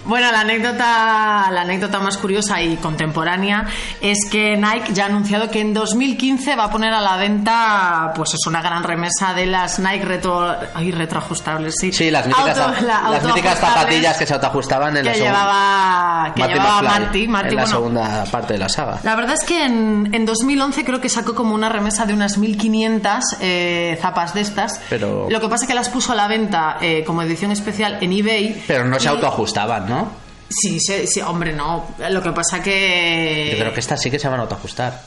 Bueno, 0.05 0.31
la 0.31 0.41
anécdota, 0.41 1.49
la 1.51 1.61
anécdota 1.61 1.99
más 1.99 2.17
curiosa 2.17 2.61
y 2.61 2.75
contemporánea 2.77 3.65
es 4.01 4.17
que 4.29 4.57
Nike 4.57 4.93
ya 4.93 5.03
ha 5.03 5.07
anunciado 5.07 5.49
que 5.49 5.61
en 5.61 5.73
2015 5.73 6.55
va 6.55 6.65
a 6.65 6.69
poner 6.69 6.93
a 6.93 6.99
la 6.99 7.15
venta, 7.17 8.11
pues 8.15 8.33
es 8.33 8.45
una 8.45 8.61
gran 8.61 8.83
remesa 8.83 9.33
de 9.33 9.45
las 9.45 9.79
Nike 9.79 10.03
retro, 10.05 10.55
ay, 10.73 10.91
retroajustables, 10.91 11.75
sí. 11.79 11.91
Sí, 11.93 12.11
las 12.11 12.25
míticas, 12.27 12.57
Auto- 12.59 12.81
la- 12.85 13.09
las 13.11 13.23
míticas 13.23 13.59
zapatillas 13.59 14.17
que 14.17 14.25
se 14.25 14.33
autoajustaban 14.33 14.97
en 14.97 15.03
que 15.03 15.09
la 15.09 15.15
segunda. 15.15 15.31
llevaba, 15.39 16.33
que 16.33 16.39
Marty 16.41 16.53
llevaba 16.53 16.81
McFly, 16.81 16.99
Marty, 17.03 17.27
Marty, 17.27 17.49
en 17.49 17.55
la 17.55 17.61
bueno, 17.63 17.77
segunda 17.77 18.23
parte 18.29 18.53
de 18.53 18.59
la 18.59 18.69
saga. 18.69 18.99
la 19.03 19.15
verdad 19.15 19.35
es 19.39 19.43
que 19.45 19.63
en, 19.63 20.09
en 20.13 20.25
2011 20.25 20.83
creo 20.83 20.99
que 20.99 21.09
sacó 21.09 21.33
como 21.33 21.55
una 21.55 21.69
remesa 21.69 22.05
de 22.05 22.13
unas 22.13 22.37
1500 22.37 23.37
eh, 23.39 23.97
zapas 24.01 24.33
de 24.33 24.41
estas. 24.41 24.81
Pero- 24.89 25.27
Lo 25.29 25.39
que 25.39 25.47
pasa 25.47 25.63
es 25.63 25.67
que 25.69 25.75
las 25.75 25.89
puso 25.89 26.11
a 26.11 26.15
la 26.15 26.27
venta 26.27 26.77
eh, 26.81 27.03
como 27.05 27.21
edición 27.21 27.51
especial 27.51 27.97
en 28.01 28.11
eBay. 28.11 28.63
Pero 28.67 28.85
no 28.85 28.99
se 28.99 29.07
autoajustaban, 29.09 29.87
¿no? 29.87 29.92
Sí, 30.49 30.79
sí, 30.79 31.07
sí, 31.07 31.21
hombre, 31.21 31.53
no. 31.53 31.87
Lo 32.09 32.21
que 32.21 32.31
pasa 32.31 32.61
que. 32.61 33.49
Yo 33.51 33.57
creo 33.59 33.73
que 33.73 33.79
estas 33.79 34.01
sí 34.01 34.11
que 34.11 34.19
se 34.19 34.27
van 34.27 34.39
a 34.39 34.43
autoajustar. 34.43 35.01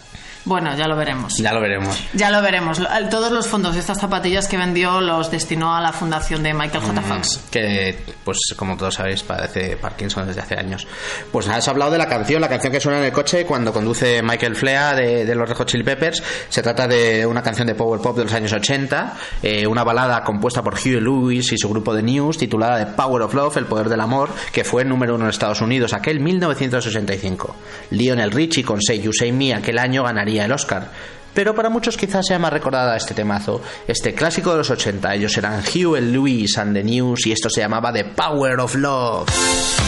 Bueno, 0.47 0.77
ya 0.77 0.87
lo 0.87 0.97
veremos. 0.97 1.35
Ya 1.39 1.53
lo 1.53 1.61
veremos. 1.61 2.01
Ya 2.15 2.31
lo 2.31 2.41
veremos. 2.41 2.81
Todos 3.11 3.33
los 3.33 3.49
fondos 3.49 3.75
de 3.75 3.81
estas 3.81 3.99
zapatillas 3.99 4.47
que 4.47 4.57
vendió 4.57 5.01
los 5.01 5.29
destinó 5.29 5.75
a 5.75 5.81
la 5.81 5.93
fundación 5.93 6.45
de 6.45 6.55
Michael 6.55 6.85
J. 6.85 7.03
Fox. 7.03 7.41
que 7.51 7.99
pues 8.25 8.39
como 8.57 8.77
todos 8.77 8.95
sabéis 8.95 9.23
padece 9.25 9.77
Parkinson 9.77 10.27
desde 10.27 10.41
hace 10.41 10.55
años 10.55 10.87
pues 11.33 11.49
has 11.49 11.67
hablado 11.67 11.91
de 11.91 11.99
la 11.99 12.07
canción 12.09 12.41
la 12.41 12.49
canción 12.49 12.73
que 12.73 12.81
suena 12.81 12.99
en 12.99 13.05
el 13.05 13.13
coche 13.13 13.45
cuando 13.45 13.73
conduce 13.73 14.23
Michael 14.23 14.55
Flea 14.55 14.95
de, 14.95 15.25
de 15.25 15.35
los 15.35 15.49
Red 15.49 15.57
Hot 15.57 15.69
Chili 15.69 15.83
Peppers 15.83 16.23
se 16.49 16.63
trata 16.63 16.87
de 16.87 17.27
una 17.27 17.43
canción 17.43 17.67
de 17.67 17.75
power 17.75 18.01
pop 18.01 18.17
de 18.17 18.25
los 18.25 18.33
años 18.33 18.53
80 18.53 19.15
eh, 19.43 19.67
una 19.67 19.83
balada 19.85 20.23
compuesta 20.23 20.63
por 20.63 20.75
Huey 20.75 21.01
Lewis 21.01 21.53
y 21.53 21.59
su 21.59 21.69
grupo 21.69 21.95
de 21.95 22.03
News 22.03 22.39
titulada 22.39 22.85
The 22.85 22.93
Power 22.93 23.23
of 23.23 23.35
Love 23.35 23.57
el 23.57 23.67
poder 23.67 23.89
del 23.89 24.01
amor 24.01 24.31
que 24.53 24.65
fue 24.65 24.85
número 24.85 25.17
uno 25.17 25.25
en 25.25 25.31
Estados 25.31 25.61
Unidos 25.61 25.93
aquel 25.93 26.21
1965 26.21 27.57
Lionel 27.91 28.31
Richie 28.31 28.65
con 28.65 28.81
Say 28.81 29.01
You 29.01 29.13
Say 29.13 29.33
Me 29.33 29.55
aquel 29.55 29.79
año 29.79 30.05
ganaría 30.05 30.36
el 30.44 30.53
Oscar 30.53 30.90
pero 31.37 31.55
para 31.55 31.68
muchos 31.68 31.99
quizás 31.99 32.25
sea 32.27 32.38
más 32.38 32.51
recordada 32.51 32.96
este 32.96 33.12
temazo, 33.12 33.61
este 33.87 34.14
clásico 34.14 34.53
de 34.53 34.57
los 34.57 34.70
80. 34.70 35.14
Ellos 35.16 35.37
eran 35.37 35.62
Huey 35.62 36.01
Lewis 36.01 36.57
and 36.57 36.75
the 36.75 36.83
News 36.83 37.27
y 37.27 37.33
esto 37.33 37.51
se 37.51 37.61
llamaba 37.61 37.92
The 37.92 38.05
Power 38.05 38.59
of 38.59 38.75
Love. 38.75 39.86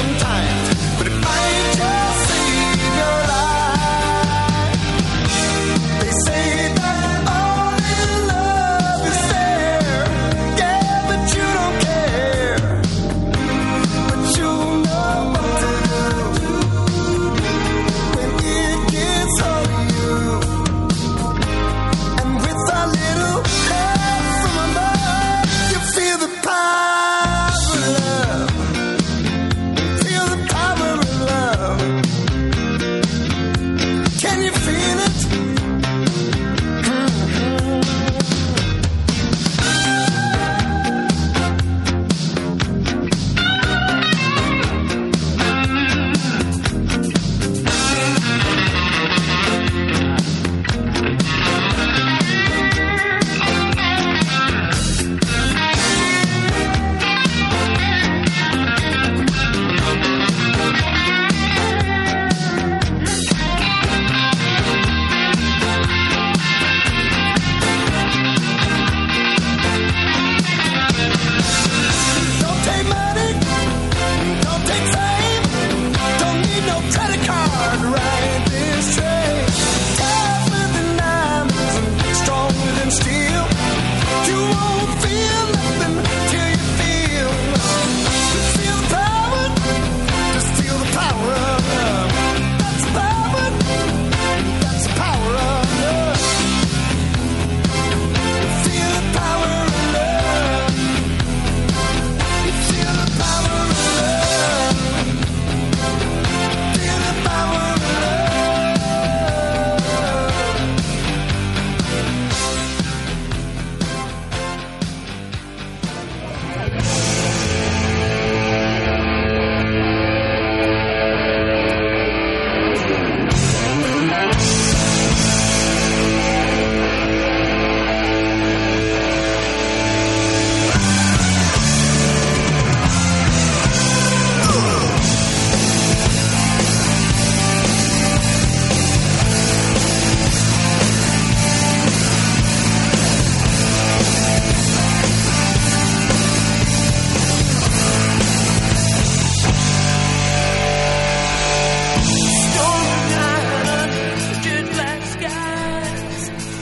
sometime. 0.00 0.57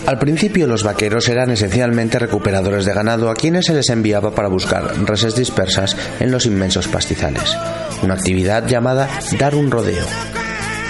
Al 0.07 0.19
principio 0.21 0.69
los 0.69 0.85
vaqueros 0.85 1.29
eran 1.29 1.51
esencialmente 1.51 2.21
recuperadores 2.21 2.85
de 2.85 2.95
ganado 2.95 3.29
a 3.29 3.35
quienes 3.35 3.67
se 3.67 3.75
les 3.75 3.89
enviaba 3.91 4.31
para 4.31 4.49
buscar 4.49 4.85
reses 5.05 5.35
dispersas 5.35 5.97
en 6.21 6.31
los 6.31 6.47
inmensos 6.47 6.87
pastizales, 6.87 7.57
una 8.03 8.15
actividad 8.15 8.67
llamada 8.69 9.09
dar 9.39 9.57
un 9.57 9.69
rodeo. 9.69 10.05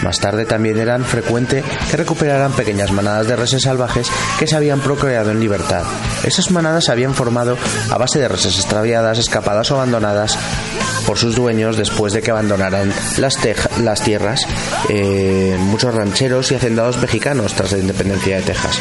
Más 0.02 0.18
tarde 0.20 0.44
también 0.44 0.78
eran 0.78 1.04
frecuente 1.04 1.62
que 1.90 1.96
recuperaran 1.96 2.52
pequeñas 2.52 2.92
manadas 2.92 3.26
de 3.26 3.36
reses 3.36 3.62
salvajes 3.62 4.08
que 4.38 4.46
se 4.46 4.56
habían 4.56 4.80
procreado 4.80 5.30
en 5.30 5.40
libertad. 5.40 5.82
Esas 6.24 6.50
manadas 6.50 6.84
se 6.84 6.92
habían 6.92 7.14
formado 7.14 7.56
a 7.90 7.98
base 7.98 8.18
de 8.18 8.28
reses 8.28 8.56
extraviadas, 8.56 9.18
escapadas 9.18 9.70
o 9.70 9.76
abandonadas 9.76 10.38
por 11.06 11.18
sus 11.18 11.36
dueños 11.36 11.76
después 11.76 12.12
de 12.12 12.20
que 12.20 12.30
abandonaran 12.30 12.92
las, 13.18 13.36
tierras 14.02 14.46
eh, 14.88 15.56
muchos 15.60 15.94
rancheros 15.94 16.50
y 16.50 16.56
hacendados 16.56 16.98
mexicanos 16.98 17.54
tras 17.54 17.72
la 17.72 17.78
independencia 17.78 18.36
de 18.36 18.42
Texas. 18.42 18.80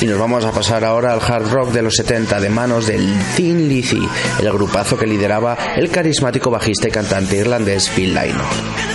Y 0.00 0.06
nos 0.06 0.18
vamos 0.18 0.44
a 0.44 0.52
pasar 0.52 0.84
ahora 0.84 1.12
al 1.12 1.20
hard 1.20 1.50
rock 1.50 1.72
de 1.72 1.82
los 1.82 1.96
70 1.96 2.38
de 2.38 2.48
manos 2.48 2.86
del 2.86 3.04
Thin 3.34 3.68
Lizzy, 3.68 4.00
el 4.40 4.52
grupazo 4.52 4.96
que 4.96 5.08
lideraba 5.08 5.58
el 5.74 5.90
carismático 5.90 6.50
bajista 6.50 6.86
y 6.86 6.92
cantante 6.92 7.36
irlandés 7.36 7.88
Phil 7.88 8.14
Lynott. 8.14 8.46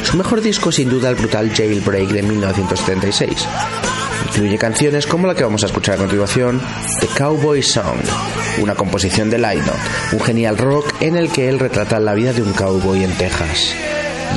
Su 0.03 0.15
mejor 0.15 0.39
disco 0.39 0.71
sin 0.71 0.89
duda 0.89 1.09
el 1.09 1.15
brutal 1.15 1.51
Jailbreak 1.53 2.07
de 2.07 2.23
1976. 2.23 3.47
Incluye 4.27 4.57
canciones 4.57 5.05
como 5.05 5.27
la 5.27 5.35
que 5.35 5.43
vamos 5.43 5.63
a 5.63 5.65
escuchar 5.65 5.95
a 5.95 5.97
continuación, 5.97 6.61
The 7.01 7.07
Cowboy 7.17 7.61
Song, 7.61 7.99
una 8.61 8.73
composición 8.73 9.29
de 9.29 9.39
Lynott, 9.39 10.13
un 10.13 10.21
genial 10.21 10.57
rock 10.57 10.85
en 11.01 11.17
el 11.17 11.29
que 11.29 11.49
él 11.49 11.59
retrata 11.59 11.99
la 11.99 12.13
vida 12.13 12.31
de 12.31 12.43
un 12.43 12.53
cowboy 12.53 13.03
en 13.03 13.11
Texas. 13.17 13.75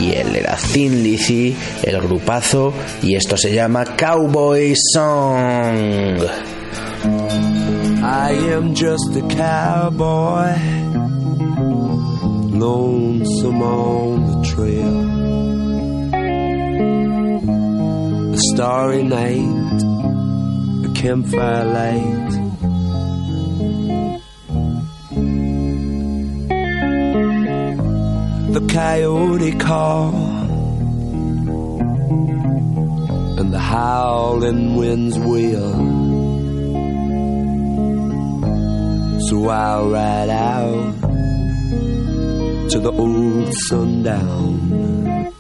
Y 0.01 0.13
él 0.13 0.35
era 0.35 0.57
Thin 0.57 1.05
Lizzy, 1.05 1.57
el 1.85 2.01
grupazo, 2.01 2.75
y 3.03 3.15
esto 3.15 3.37
se 3.37 3.55
llama 3.55 3.97
Cowboy 3.97 4.75
Song. 4.93 6.56
I 7.09 8.31
am 8.51 8.75
just 8.75 9.15
a 9.15 9.23
cowboy, 9.29 10.57
lonesome 12.59 13.63
on 13.63 14.27
the 14.31 14.43
trail. 14.51 14.97
A 18.35 18.39
starry 18.53 19.03
night, 19.03 19.83
a 20.85 20.93
campfire 20.95 21.65
light. 21.65 22.33
The 28.53 28.67
coyote 28.73 29.53
call 29.59 30.15
and 33.39 33.53
the 33.53 33.61
howling 33.61 34.77
winds 34.77 35.19
wail. 35.19 35.96
So 39.29 39.49
I'll 39.49 39.91
ride 39.91 40.29
out 40.29 41.01
to 42.71 42.79
the 42.79 42.93
old 42.93 43.53
sundown. 43.69 45.36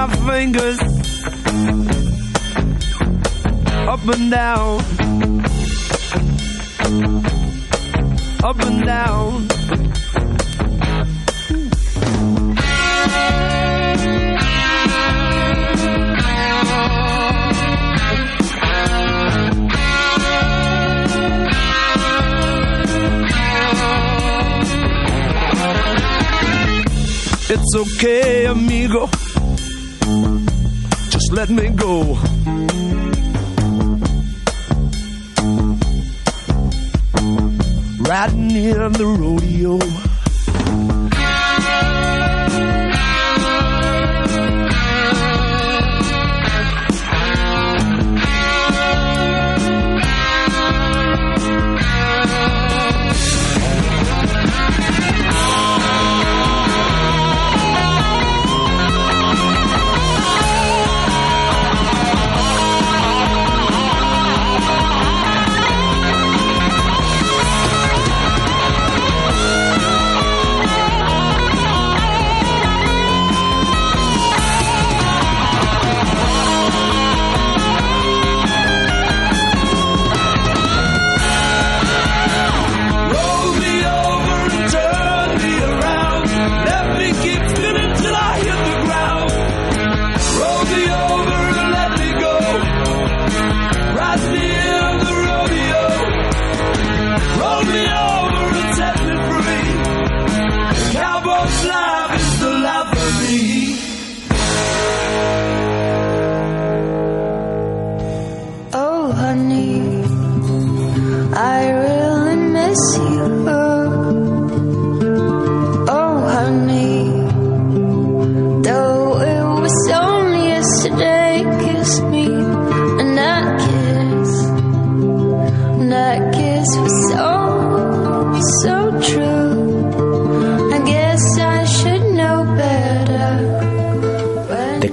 my 0.00 0.16
fingers 0.28 0.80
up 3.86 4.06
and 4.08 4.30
down, 4.30 4.80
up 8.42 8.60
and 8.60 8.86
down. 8.86 9.46
It's 27.52 27.76
okay, 27.76 28.46
amigo 28.46 29.09
let 31.30 31.48
me 31.48 31.68
go. 31.70 32.18
Riding 38.00 38.50
in 38.50 38.92
the 38.92 39.16
rodeo. 39.18 39.99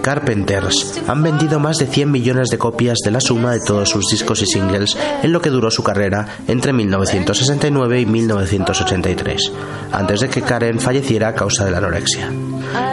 Carpenters 0.08 1.02
han 1.06 1.22
vendido 1.22 1.60
más 1.60 1.80
de 1.80 1.86
100 1.86 2.10
millones 2.10 2.48
de 2.50 2.58
copias 2.58 3.00
de 3.04 3.12
la 3.12 3.20
suma 3.20 3.52
de 3.52 3.60
todos 3.60 3.90
sus 3.90 4.08
discos 4.10 4.42
y 4.42 4.46
singles 4.46 4.98
en 5.22 5.34
lo 5.34 5.42
que 5.42 5.50
duró 5.50 5.70
su 5.70 5.84
carrera 5.84 6.38
entre 6.48 6.72
1969 6.72 8.00
y 8.00 8.06
1983, 8.06 9.52
antes 9.92 10.22
de 10.22 10.30
que 10.30 10.42
Karen 10.42 10.80
falleciera 10.80 11.28
a 11.28 11.36
causa 11.36 11.66
de 11.66 11.72
la 11.72 11.80
anorexia. 11.80 12.32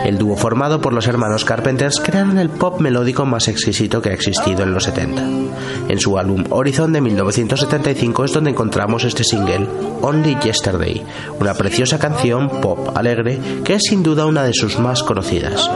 El 0.05 0.19
dúo 0.19 0.37
formado 0.37 0.81
por 0.81 0.93
los 0.93 1.07
hermanos 1.07 1.45
Carpenters 1.45 2.01
crearon 2.01 2.37
el 2.37 2.51
pop 2.51 2.81
melódico 2.81 3.25
más 3.25 3.47
exquisito 3.47 4.03
que 4.03 4.11
ha 4.11 4.15
existido 4.15 4.65
en 4.65 4.75
los 4.75 4.83
70. 4.83 5.23
En 5.89 6.01
su 6.01 6.19
álbum 6.19 6.43
Horizon 6.51 6.93
de 6.93 7.01
1975 7.01 8.25
es 8.25 8.33
donde 8.33 8.51
encontramos 8.51 9.05
este 9.05 9.23
single, 9.23 9.69
Only 10.03 10.37
Yesterday, 10.43 11.01
una 11.39 11.55
preciosa 11.55 11.97
canción 11.97 12.61
pop 12.61 12.91
alegre 12.97 13.39
que 13.63 13.75
es 13.75 13.83
sin 13.89 14.03
duda 14.03 14.27
una 14.27 14.43
de 14.43 14.53
sus 14.53 14.81
más 14.81 15.05
conocidas. 15.05 15.71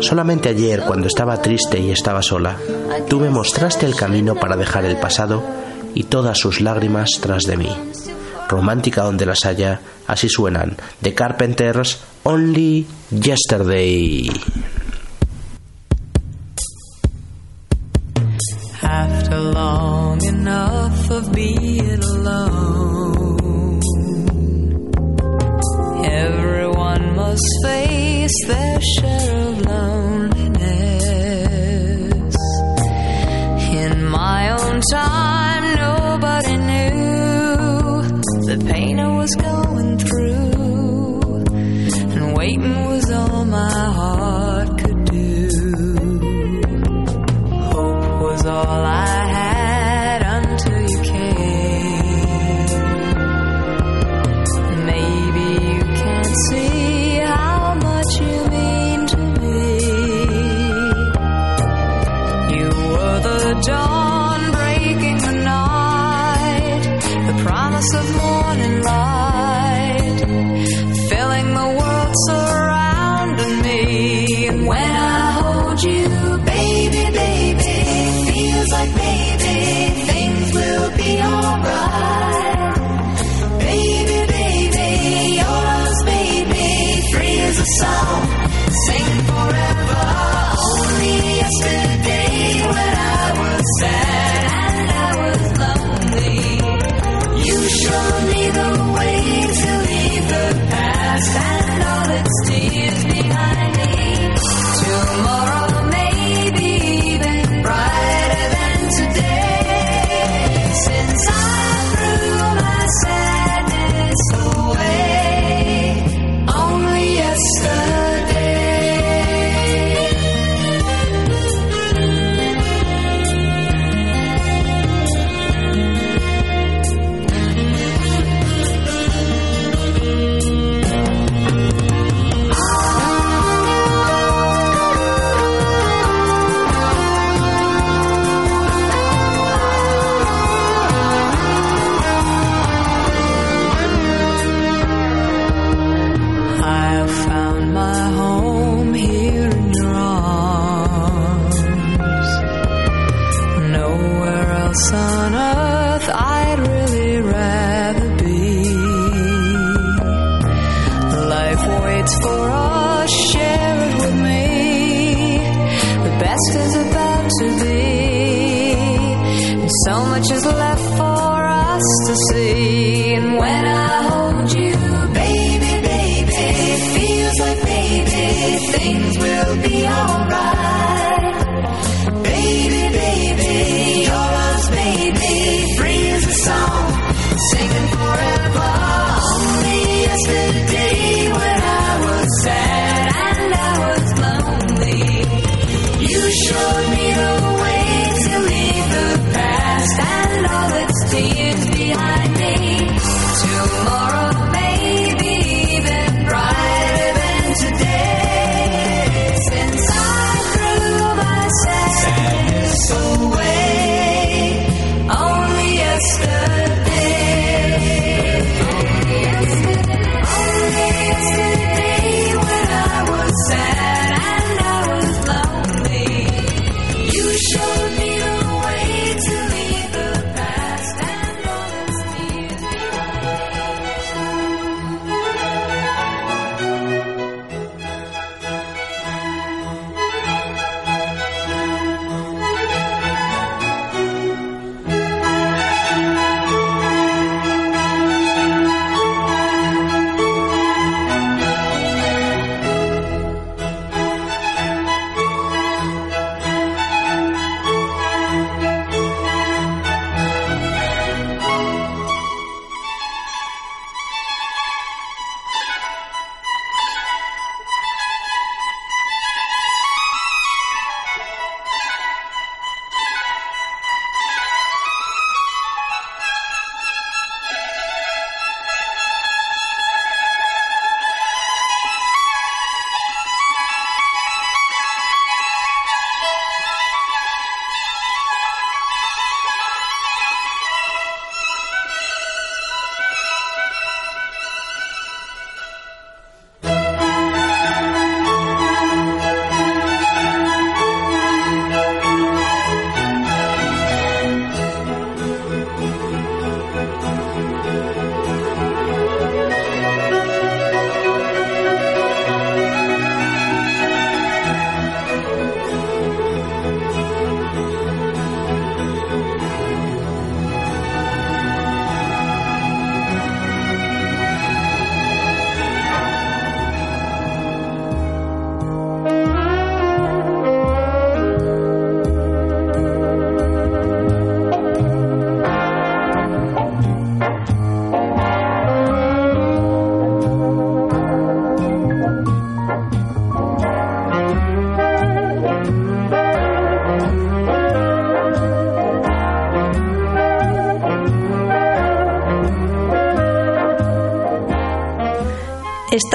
Solamente 0.00 0.48
ayer, 0.48 0.82
cuando 0.86 1.06
estaba 1.06 1.40
triste 1.40 1.80
y 1.80 1.90
estaba 1.90 2.22
sola, 2.22 2.56
tú 3.08 3.20
me 3.20 3.30
mostraste 3.30 3.86
el 3.86 3.94
camino 3.94 4.34
para 4.34 4.56
dejar 4.56 4.84
el 4.84 4.96
pasado 4.96 5.42
y 5.94 6.04
todas 6.04 6.38
sus 6.38 6.60
lágrimas 6.60 7.10
tras 7.20 7.44
de 7.44 7.56
mí. 7.56 7.70
Romántica 8.48 9.02
donde 9.02 9.26
las 9.26 9.44
haya, 9.46 9.80
así 10.06 10.28
suenan. 10.28 10.76
The 11.00 11.14
Carpenters, 11.14 12.00
Only 12.24 12.86
Yesterday. 13.10 14.30
us 27.34 27.40
face 27.64 28.38
their 28.46 28.80
share 28.80 29.48
of 29.48 29.66
loneliness. 29.66 30.54
In 33.82 34.04
my 34.04 34.50
own 34.50 34.80
time, 34.92 35.64
nobody 35.86 36.56
knew 36.68 38.02
the 38.48 38.56
pain 38.70 39.00
I 39.00 39.16
was 39.16 39.34
going 39.34 39.93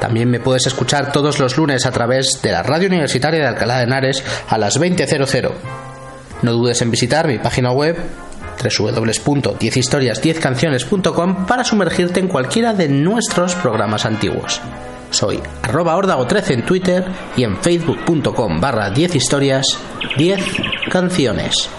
También 0.00 0.30
me 0.30 0.40
puedes 0.40 0.66
escuchar 0.66 1.12
todos 1.12 1.38
los 1.38 1.56
lunes 1.56 1.86
a 1.86 1.90
través 1.90 2.40
de 2.42 2.52
la 2.52 2.62
radio 2.62 2.88
universitaria 2.88 3.40
de 3.40 3.46
Alcalá 3.46 3.78
de 3.78 3.84
Henares 3.84 4.22
a 4.48 4.58
las 4.58 4.80
20.00. 4.80 5.52
No 6.42 6.52
dudes 6.52 6.82
en 6.82 6.90
visitar 6.90 7.26
mi 7.26 7.38
página 7.38 7.72
web 7.72 7.96
www.10historias10canciones.com 8.62 11.46
para 11.46 11.64
sumergirte 11.64 12.20
en 12.20 12.28
cualquiera 12.28 12.72
de 12.72 12.88
nuestros 12.88 13.54
programas 13.54 14.04
antiguos. 14.04 14.60
Soy 15.10 15.40
arroba 15.62 15.96
ordago13 15.96 16.50
en 16.50 16.66
Twitter 16.66 17.04
y 17.36 17.44
en 17.44 17.56
facebook.com 17.56 18.60
barra 18.60 18.90
10 18.90 19.14
historias 19.14 19.78
10 20.18 20.40
canciones. 20.90 21.70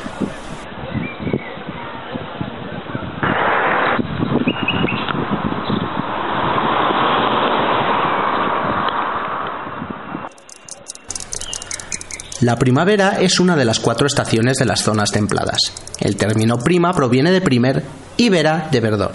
La 12.41 12.55
primavera 12.57 13.19
es 13.19 13.39
una 13.39 13.55
de 13.55 13.65
las 13.65 13.79
cuatro 13.79 14.05
estaciones 14.05 14.57
de 14.57 14.65
las 14.65 14.83
zonas 14.83 15.11
templadas. 15.11 15.57
El 15.99 16.17
término 16.17 16.59
prima 16.59 16.93
proviene 16.93 17.31
de 17.31 17.41
primer 17.41 17.83
y 18.15 18.29
vera 18.29 18.67
de 18.71 18.79
verdor. 18.79 19.13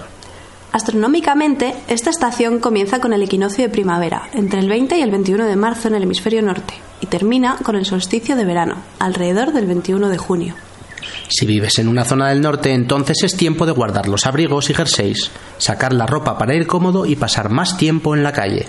Astronómicamente, 0.72 1.74
esta 1.86 2.10
estación 2.10 2.58
comienza 2.58 2.98
con 2.98 3.12
el 3.12 3.22
equinoccio 3.22 3.62
de 3.62 3.70
primavera, 3.70 4.28
entre 4.34 4.58
el 4.58 4.68
20 4.68 4.98
y 4.98 5.02
el 5.02 5.12
21 5.12 5.46
de 5.46 5.54
marzo 5.54 5.86
en 5.86 5.94
el 5.94 6.02
hemisferio 6.02 6.42
norte, 6.42 6.74
y 7.00 7.06
termina 7.06 7.58
con 7.62 7.76
el 7.76 7.86
solsticio 7.86 8.34
de 8.34 8.44
verano, 8.44 8.76
alrededor 8.98 9.52
del 9.52 9.66
21 9.66 10.08
de 10.08 10.18
junio. 10.18 10.54
Si 11.28 11.46
vives 11.46 11.78
en 11.78 11.86
una 11.88 12.04
zona 12.04 12.30
del 12.30 12.40
norte, 12.40 12.72
entonces 12.72 13.22
es 13.22 13.36
tiempo 13.36 13.66
de 13.66 13.72
guardar 13.72 14.08
los 14.08 14.26
abrigos 14.26 14.68
y 14.68 14.74
jerseys, 14.74 15.30
sacar 15.58 15.92
la 15.92 16.06
ropa 16.06 16.36
para 16.38 16.56
ir 16.56 16.66
cómodo 16.66 17.06
y 17.06 17.14
pasar 17.14 17.50
más 17.50 17.76
tiempo 17.76 18.16
en 18.16 18.24
la 18.24 18.32
calle. 18.32 18.66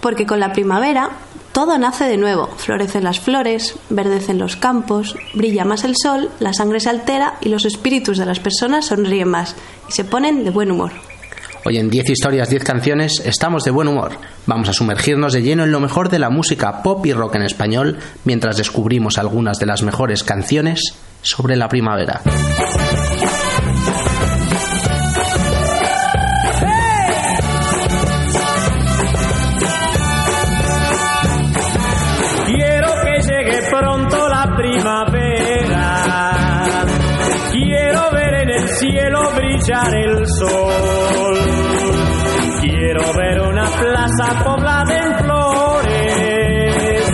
Porque 0.00 0.26
con 0.26 0.40
la 0.40 0.52
primavera 0.52 1.10
todo 1.58 1.76
nace 1.76 2.04
de 2.04 2.16
nuevo, 2.16 2.46
florecen 2.56 3.02
las 3.02 3.18
flores, 3.18 3.74
verdecen 3.90 4.38
los 4.38 4.54
campos, 4.54 5.16
brilla 5.34 5.64
más 5.64 5.82
el 5.82 5.96
sol, 6.00 6.30
la 6.38 6.52
sangre 6.52 6.78
se 6.78 6.88
altera 6.88 7.34
y 7.40 7.48
los 7.48 7.64
espíritus 7.64 8.16
de 8.16 8.26
las 8.26 8.38
personas 8.38 8.86
sonríen 8.86 9.26
más 9.26 9.56
y 9.88 9.92
se 9.92 10.04
ponen 10.04 10.44
de 10.44 10.50
buen 10.50 10.70
humor. 10.70 10.92
Hoy 11.64 11.78
en 11.78 11.90
10 11.90 12.10
historias, 12.10 12.48
10 12.48 12.62
canciones, 12.62 13.20
estamos 13.24 13.64
de 13.64 13.72
buen 13.72 13.88
humor. 13.88 14.12
Vamos 14.46 14.68
a 14.68 14.72
sumergirnos 14.72 15.32
de 15.32 15.42
lleno 15.42 15.64
en 15.64 15.72
lo 15.72 15.80
mejor 15.80 16.10
de 16.10 16.20
la 16.20 16.30
música 16.30 16.80
pop 16.80 17.04
y 17.04 17.12
rock 17.12 17.34
en 17.34 17.42
español 17.42 17.98
mientras 18.24 18.56
descubrimos 18.56 19.18
algunas 19.18 19.58
de 19.58 19.66
las 19.66 19.82
mejores 19.82 20.22
canciones 20.22 20.94
sobre 21.22 21.56
la 21.56 21.68
primavera. 21.68 22.20
Brillar 39.68 39.94
el 39.94 40.26
sol. 40.26 41.34
Quiero 42.60 43.12
ver 43.12 43.40
una 43.40 43.66
plaza 43.66 44.44
poblada 44.44 44.96
en 44.96 45.18
flores. 45.24 47.10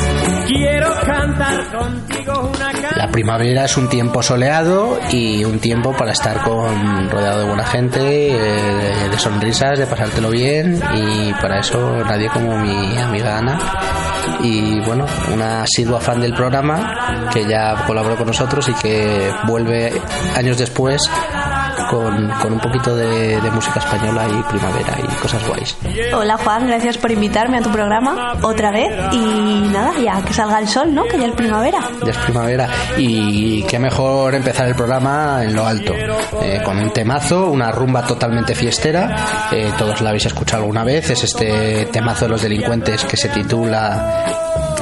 Quiero 0.46 0.94
cantar 1.04 1.76
contigo 1.76 2.50
una 2.54 2.70
canción. 2.70 2.92
La 2.96 3.10
primavera 3.10 3.64
es 3.64 3.76
un 3.76 3.88
tiempo 3.88 4.22
soleado 4.22 4.98
y 5.10 5.44
un 5.44 5.58
tiempo 5.58 5.92
para 5.96 6.12
estar 6.12 6.42
con 6.42 7.10
rodeado 7.10 7.40
de 7.40 7.46
buena 7.46 7.66
gente, 7.66 8.30
eh, 8.30 9.08
de 9.10 9.18
sonrisas, 9.18 9.78
de 9.78 9.86
pasártelo 9.86 10.30
bien 10.30 10.80
y 10.94 11.32
para 11.34 11.60
eso 11.60 11.96
nadie 12.04 12.28
como 12.28 12.56
mi 12.58 12.98
amiga 12.98 13.38
Ana 13.38 13.58
y 14.42 14.80
bueno, 14.80 15.06
una 15.32 15.62
asidua 15.62 16.00
fan 16.00 16.20
del 16.20 16.34
programa 16.34 17.28
que 17.32 17.46
ya 17.46 17.84
colaboró 17.86 18.16
con 18.16 18.26
nosotros 18.26 18.68
y 18.68 18.74
que 18.74 19.30
vuelve 19.46 19.92
años 20.36 20.58
después 20.58 21.02
con, 21.90 22.28
con 22.42 22.52
un 22.54 22.60
poquito 22.60 22.94
de, 22.96 23.40
de 23.40 23.50
música 23.50 23.78
española 23.80 24.26
y 24.28 24.42
primavera 24.50 24.96
y 25.02 25.06
cosas 25.20 25.46
guays. 25.46 25.76
Hola 26.14 26.36
Juan, 26.36 26.66
gracias 26.66 26.98
por 26.98 27.10
invitarme 27.10 27.58
a 27.58 27.62
tu 27.62 27.70
programa 27.70 28.34
otra 28.42 28.70
vez 28.70 28.90
y 29.12 29.68
nada, 29.72 29.92
ya 30.02 30.22
que 30.22 30.32
salga 30.32 30.58
el 30.58 30.68
sol, 30.68 30.94
¿no? 30.94 31.04
Que 31.04 31.18
ya 31.18 31.26
es 31.26 31.32
primavera. 31.32 31.78
Ya 32.04 32.10
es 32.12 32.18
primavera 32.18 32.68
y 32.96 33.62
qué 33.64 33.78
mejor 33.78 34.34
empezar 34.34 34.68
el 34.68 34.74
programa 34.74 35.40
en 35.44 35.54
lo 35.54 35.66
alto, 35.66 35.92
eh, 36.42 36.60
con 36.64 36.78
un 36.78 36.92
temazo, 36.92 37.50
una 37.50 37.70
rumba 37.70 38.02
totalmente 38.06 38.54
fiestera, 38.54 39.16
eh, 39.52 39.72
todos 39.78 40.00
la 40.00 40.10
habéis 40.10 40.26
escuchado 40.26 40.62
alguna 40.62 40.84
vez, 40.84 41.10
es 41.10 41.24
este 41.24 41.86
temazo 41.86 42.26
de 42.26 42.30
los 42.30 42.42
delincuentes 42.42 43.04
que 43.04 43.16
se 43.16 43.28
titula 43.28 44.26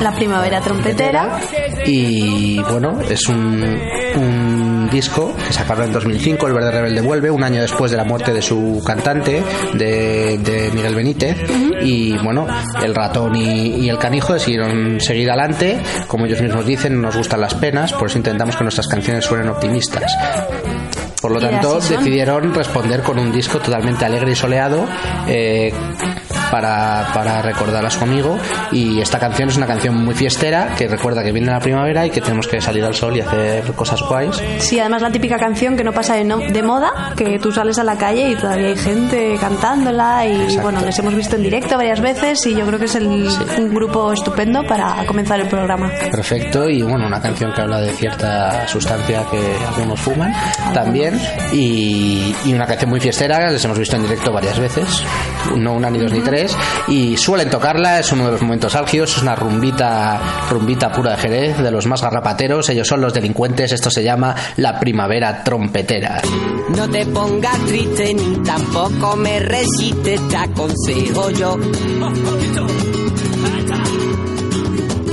La 0.00 0.12
primavera 0.12 0.60
trompetera. 0.60 1.38
y 1.86 2.60
bueno, 2.62 3.00
es 3.08 3.28
un, 3.28 3.80
un 4.16 4.71
disco 4.92 5.34
que 5.34 5.52
sacaron 5.52 5.86
en 5.86 5.92
2005, 5.92 6.46
El 6.46 6.52
Verde 6.52 6.70
Rebelde 6.70 7.00
vuelve, 7.00 7.30
un 7.30 7.42
año 7.42 7.60
después 7.60 7.90
de 7.90 7.96
la 7.96 8.04
muerte 8.04 8.32
de 8.32 8.42
su 8.42 8.82
cantante, 8.86 9.42
de, 9.74 10.38
de 10.38 10.70
Miguel 10.72 10.94
Benítez, 10.94 11.36
y 11.82 12.16
bueno, 12.18 12.46
el 12.82 12.94
ratón 12.94 13.34
y, 13.34 13.76
y 13.76 13.88
el 13.88 13.98
canijo 13.98 14.34
decidieron 14.34 15.00
seguir 15.00 15.30
adelante, 15.30 15.80
como 16.06 16.26
ellos 16.26 16.40
mismos 16.40 16.66
dicen, 16.66 16.94
no 16.96 17.02
nos 17.08 17.16
gustan 17.16 17.40
las 17.40 17.54
penas, 17.54 17.92
por 17.92 18.08
eso 18.08 18.18
intentamos 18.18 18.56
que 18.56 18.62
nuestras 18.62 18.86
canciones 18.86 19.24
suenen 19.24 19.48
optimistas. 19.48 20.12
Por 21.22 21.30
lo 21.30 21.38
tanto, 21.40 21.78
decidieron 21.78 22.52
responder 22.52 23.00
con 23.02 23.16
un 23.16 23.30
disco 23.30 23.60
totalmente 23.60 24.04
alegre 24.04 24.32
y 24.32 24.34
soleado 24.34 24.84
eh, 25.28 25.72
para, 26.52 27.08
para 27.14 27.40
recordar 27.40 27.84
a 27.86 27.90
su 27.90 28.04
amigo. 28.04 28.38
Y 28.70 29.00
esta 29.00 29.18
canción 29.18 29.48
es 29.48 29.56
una 29.56 29.66
canción 29.66 29.96
muy 30.04 30.14
fiestera 30.14 30.74
que 30.76 30.86
recuerda 30.86 31.22
que 31.24 31.32
viene 31.32 31.50
la 31.50 31.58
primavera 31.60 32.06
y 32.06 32.10
que 32.10 32.20
tenemos 32.20 32.46
que 32.46 32.60
salir 32.60 32.84
al 32.84 32.94
sol 32.94 33.16
y 33.16 33.20
hacer 33.22 33.64
cosas 33.72 34.02
guays. 34.02 34.36
Sí, 34.58 34.78
además 34.78 35.00
la 35.00 35.10
típica 35.10 35.38
canción 35.38 35.76
que 35.76 35.82
no 35.82 35.92
pasa 35.92 36.14
de, 36.14 36.24
no- 36.24 36.38
de 36.38 36.62
moda, 36.62 37.14
que 37.16 37.38
tú 37.38 37.50
sales 37.50 37.78
a 37.78 37.84
la 37.84 37.96
calle 37.96 38.28
y 38.30 38.36
todavía 38.36 38.68
hay 38.68 38.76
gente 38.76 39.36
cantándola 39.40 40.26
y 40.26 40.42
Exacto. 40.42 40.62
bueno, 40.62 40.80
les 40.82 40.98
hemos 40.98 41.14
visto 41.14 41.36
en 41.36 41.42
directo 41.42 41.76
varias 41.78 42.00
veces 42.02 42.46
y 42.46 42.54
yo 42.54 42.66
creo 42.66 42.78
que 42.78 42.84
es 42.84 42.94
el- 42.96 43.06
un 43.58 43.74
grupo 43.74 44.12
estupendo 44.12 44.62
para 44.66 45.04
comenzar 45.06 45.40
el 45.40 45.48
programa. 45.48 45.90
Perfecto, 46.10 46.68
y 46.68 46.82
bueno, 46.82 47.06
una 47.06 47.20
canción 47.20 47.52
que 47.54 47.62
habla 47.62 47.80
de 47.80 47.92
cierta 47.94 48.68
sustancia 48.68 49.24
que 49.30 49.40
algunos 49.66 49.98
fuman 49.98 50.32
también, 50.74 51.18
y, 51.52 52.34
y 52.44 52.52
una 52.52 52.66
canción 52.66 52.90
muy 52.90 53.00
fiestera, 53.00 53.50
les 53.50 53.64
hemos 53.64 53.78
visto 53.78 53.96
en 53.96 54.02
directo 54.02 54.32
varias 54.32 54.58
veces, 54.58 55.04
no 55.56 55.72
una 55.74 55.88
ni 55.90 55.98
dos 55.98 56.12
ni 56.12 56.20
tres, 56.20 56.41
y 56.88 57.16
suelen 57.16 57.50
tocarla, 57.50 58.00
es 58.00 58.12
uno 58.12 58.26
de 58.26 58.32
los 58.32 58.42
momentos 58.42 58.74
álgidos, 58.74 59.16
es 59.16 59.22
una 59.22 59.34
rumbita, 59.34 60.20
rumbita 60.50 60.92
pura 60.92 61.12
de 61.12 61.16
Jerez, 61.18 61.58
de 61.58 61.70
los 61.70 61.86
más 61.86 62.02
garrapateros, 62.02 62.68
ellos 62.70 62.86
son 62.86 63.00
los 63.00 63.14
delincuentes, 63.14 63.72
esto 63.72 63.90
se 63.90 64.02
llama 64.02 64.34
la 64.56 64.78
primavera 64.78 65.42
trompetera. 65.44 66.20
No 66.76 66.88
te 66.88 67.04
pongas 67.06 67.58
triste 67.66 68.14
ni 68.14 68.36
tampoco 68.42 69.16
me 69.16 69.40
resistes, 69.40 70.28
te 70.28 70.36
aconsejo 70.36 71.30
yo. 71.30 71.58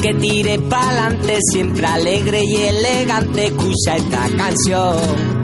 Que 0.02 0.14
tire 0.14 0.60
pa'lante, 0.60 1.38
siempre 1.52 1.86
alegre 1.86 2.42
y 2.44 2.56
elegante, 2.56 3.48
escucha 3.48 3.98
esta 3.98 4.28
canción. 4.38 5.40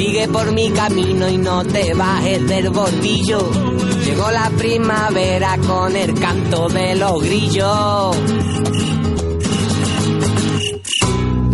Sigue 0.00 0.28
por 0.28 0.50
mi 0.52 0.70
camino 0.70 1.28
y 1.28 1.36
no 1.36 1.62
te 1.62 1.92
bajes 1.92 2.48
del 2.48 2.70
bordillo. 2.70 3.50
Llegó 4.02 4.30
la 4.30 4.48
primavera 4.56 5.58
con 5.58 5.94
el 5.94 6.14
canto 6.14 6.70
de 6.70 6.94
los 6.94 7.22
grillos. 7.22 8.16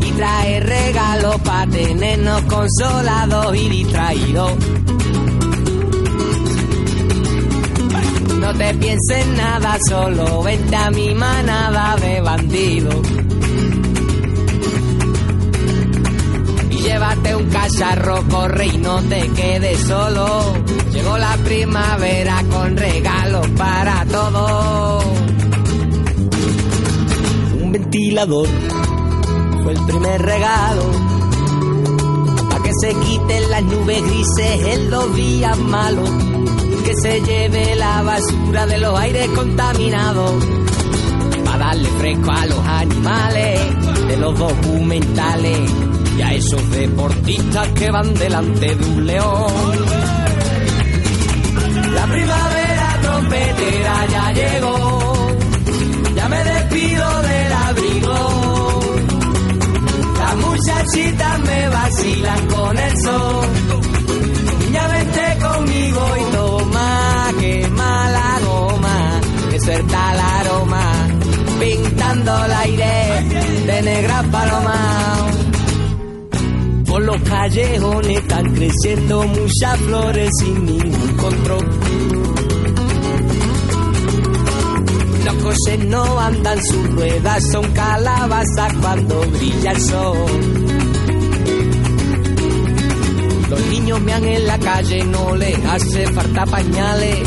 y 0.01 0.11
trae 0.13 0.61
regalos 0.61 1.41
para 1.41 1.69
tenernos 1.73 2.43
consolados 2.43 3.57
y 3.57 3.69
distraídos. 3.69 4.53
No 8.39 8.55
te 8.55 8.75
pienses 8.75 9.27
nada, 9.37 9.77
solo 9.89 10.45
vente 10.45 10.77
a 10.77 10.93
mi 10.93 11.13
manada 11.17 11.97
de 11.97 12.21
bandidos. 12.21 13.26
Llévate 16.97 17.37
un 17.37 17.51
cacharro, 17.51 18.25
corre 18.27 18.67
y 18.69 18.79
no 18.79 19.03
te 19.03 19.29
quedes 19.33 19.81
solo. 19.81 20.55
Llegó 20.93 21.19
la 21.19 21.37
primavera 21.45 22.43
con 22.51 22.75
regalos 22.75 23.47
para 23.49 24.07
todos. 24.07 25.05
Un 27.63 27.71
ventilador 27.71 28.49
fue 29.63 29.73
el 29.73 29.85
primer 29.85 30.23
regalo. 30.23 30.85
Para 32.49 32.63
que 32.63 32.73
se 32.81 32.95
quiten 32.95 33.51
las 33.51 33.63
nubes 33.65 34.03
grises 34.03 34.67
en 34.67 34.91
los 34.91 35.15
días 35.15 35.59
malos. 35.59 36.09
Que 36.83 36.95
se 37.03 37.21
lleve 37.21 37.75
la 37.77 38.01
basura 38.01 38.65
de 38.65 38.79
los 38.79 38.99
aires 38.99 39.29
contaminados. 39.35 40.33
Para 41.45 41.59
darle 41.59 41.89
fresco 41.99 42.31
a 42.31 42.47
los 42.47 42.59
animales 42.67 43.61
de 44.09 44.17
los 44.17 44.39
documentales. 44.39 45.71
Y 46.17 46.23
a 46.23 46.33
esos 46.33 46.71
deportistas 46.71 47.69
que 47.69 47.91
van 47.91 48.15
delante 48.15 48.75
de 48.75 48.85
un 48.85 49.07
león. 49.07 49.87
La 51.95 52.07
primavera 52.07 52.99
trompetera 53.03 54.07
ya 54.11 54.33
llegó. 54.33 55.37
Ya 56.15 56.29
me 56.29 56.45
despido 56.45 57.23
del 57.23 57.53
abrigo. 57.53 58.81
Las 60.19 60.37
muchachitas 60.37 61.41
me 61.41 61.69
vacilan 61.69 62.47
con 62.47 62.79
el 62.79 63.03
sol. 63.03 63.47
Niña, 64.61 64.89
vente 64.89 65.39
conmigo 65.41 66.17
y 66.19 66.33
toma, 66.33 67.33
quema 67.41 68.11
la 68.11 68.41
goma, 68.47 69.21
que 69.51 69.61
suelta 69.61 70.13
el 70.15 70.21
aroma, 70.21 70.93
pintando 71.61 72.45
el 72.47 72.53
aire 72.53 73.23
de 73.67 73.83
negra 73.83 74.23
paloma. 74.31 75.16
Los 77.07 77.23
callejones 77.23 78.19
están 78.19 78.53
creciendo 78.53 79.23
muchas 79.23 79.79
flores 79.79 80.29
sin 80.41 80.67
ningún 80.67 81.17
control. 81.17 81.65
Los 85.25 85.35
coches 85.37 85.85
no 85.87 86.19
andan 86.19 86.65
sus 86.65 86.91
ruedas, 86.91 87.45
son 87.53 87.73
calabazas 87.73 88.73
cuando 88.83 89.21
brilla 89.21 89.71
el 89.71 89.81
sol. 89.83 90.17
Los 93.51 93.67
niños 93.67 94.01
mean 94.01 94.25
en 94.25 94.47
la 94.49 94.59
calle, 94.59 95.05
no 95.05 95.37
les 95.37 95.65
hace 95.65 96.13
falta 96.13 96.45
pañales. 96.45 97.21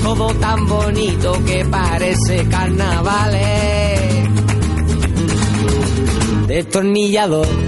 Todo 0.00 0.32
tan 0.34 0.64
bonito 0.68 1.44
que 1.44 1.64
parece 1.64 2.46
carnavales. 2.48 4.28
Destornillador 6.46 7.67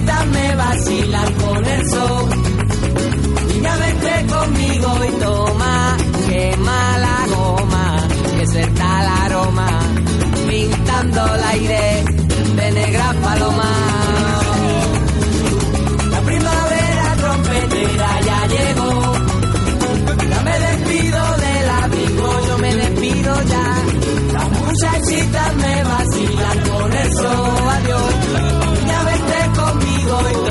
Muchachitas 0.00 0.26
me 0.26 0.56
vacilan 0.56 1.34
con 1.34 1.64
el 1.64 1.90
sol. 1.90 2.28
Niña, 3.48 3.76
vente 3.76 4.26
conmigo 4.32 4.96
y 5.08 5.20
toma, 5.20 5.96
quema 6.28 6.98
la 6.98 7.36
goma, 7.36 8.08
que 8.38 8.46
suelta 8.46 9.00
el 9.02 9.08
aroma, 9.24 9.80
pintando 10.48 11.34
el 11.34 11.44
aire 11.44 12.04
de 12.56 12.72
negra 12.72 13.14
paloma. 13.22 13.72
La 16.10 16.20
primavera 16.20 17.16
trompetera 17.16 18.20
ya 18.20 18.46
llegó. 18.46 19.12
Ya 20.30 20.42
me 20.42 20.58
despido 20.58 21.36
del 21.36 21.68
abrigo, 21.82 22.46
yo 22.46 22.58
me 22.58 22.74
despido 22.74 23.34
ya. 23.44 23.82
Las 24.32 24.50
muchachitas 24.50 25.54
me 25.56 25.84
vacilan 25.84 26.58
con 26.68 26.92
el 26.92 27.12
sol, 27.14 27.68
adiós. 27.68 28.59
Ya 30.10 30.49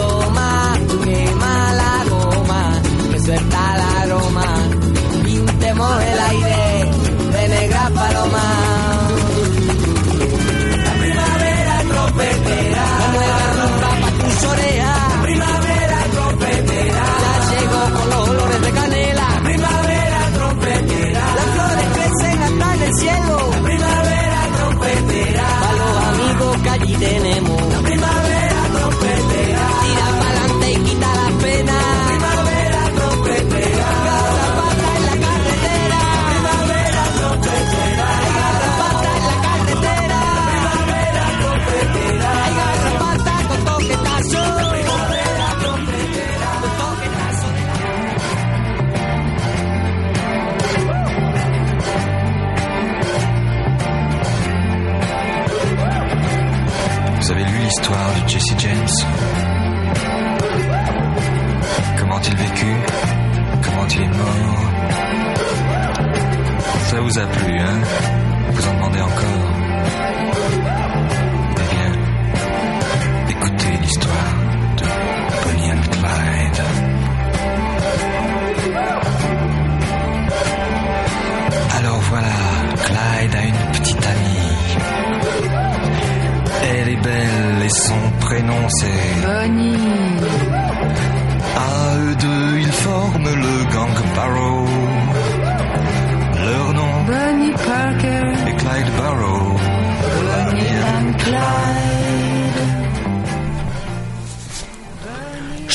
vous 67.20 67.26
a 67.26 67.28
plu, 67.28 67.60
hein 67.60 67.82
Vous 68.52 68.68
en 68.68 68.74
demandez 68.76 69.02
encore 69.02 69.52
Eh 71.52 71.76
bien, 71.76 71.92
écoutez 73.30 73.78
l'histoire 73.82 74.36
de 74.78 74.86
Bonnie 75.44 75.72
and 75.72 75.82
Clyde. 75.92 76.62
Alors 81.78 82.00
voilà, 82.10 82.36
Clyde 82.86 83.36
a 83.36 83.44
une 83.44 83.72
petite 83.74 84.06
amie. 84.06 84.78
Elle 86.72 86.90
est 86.90 87.02
belle 87.02 87.64
et 87.66 87.70
son 87.70 88.12
prénom 88.20 88.70
c'est 88.70 89.26
Bonnie. 89.26 89.99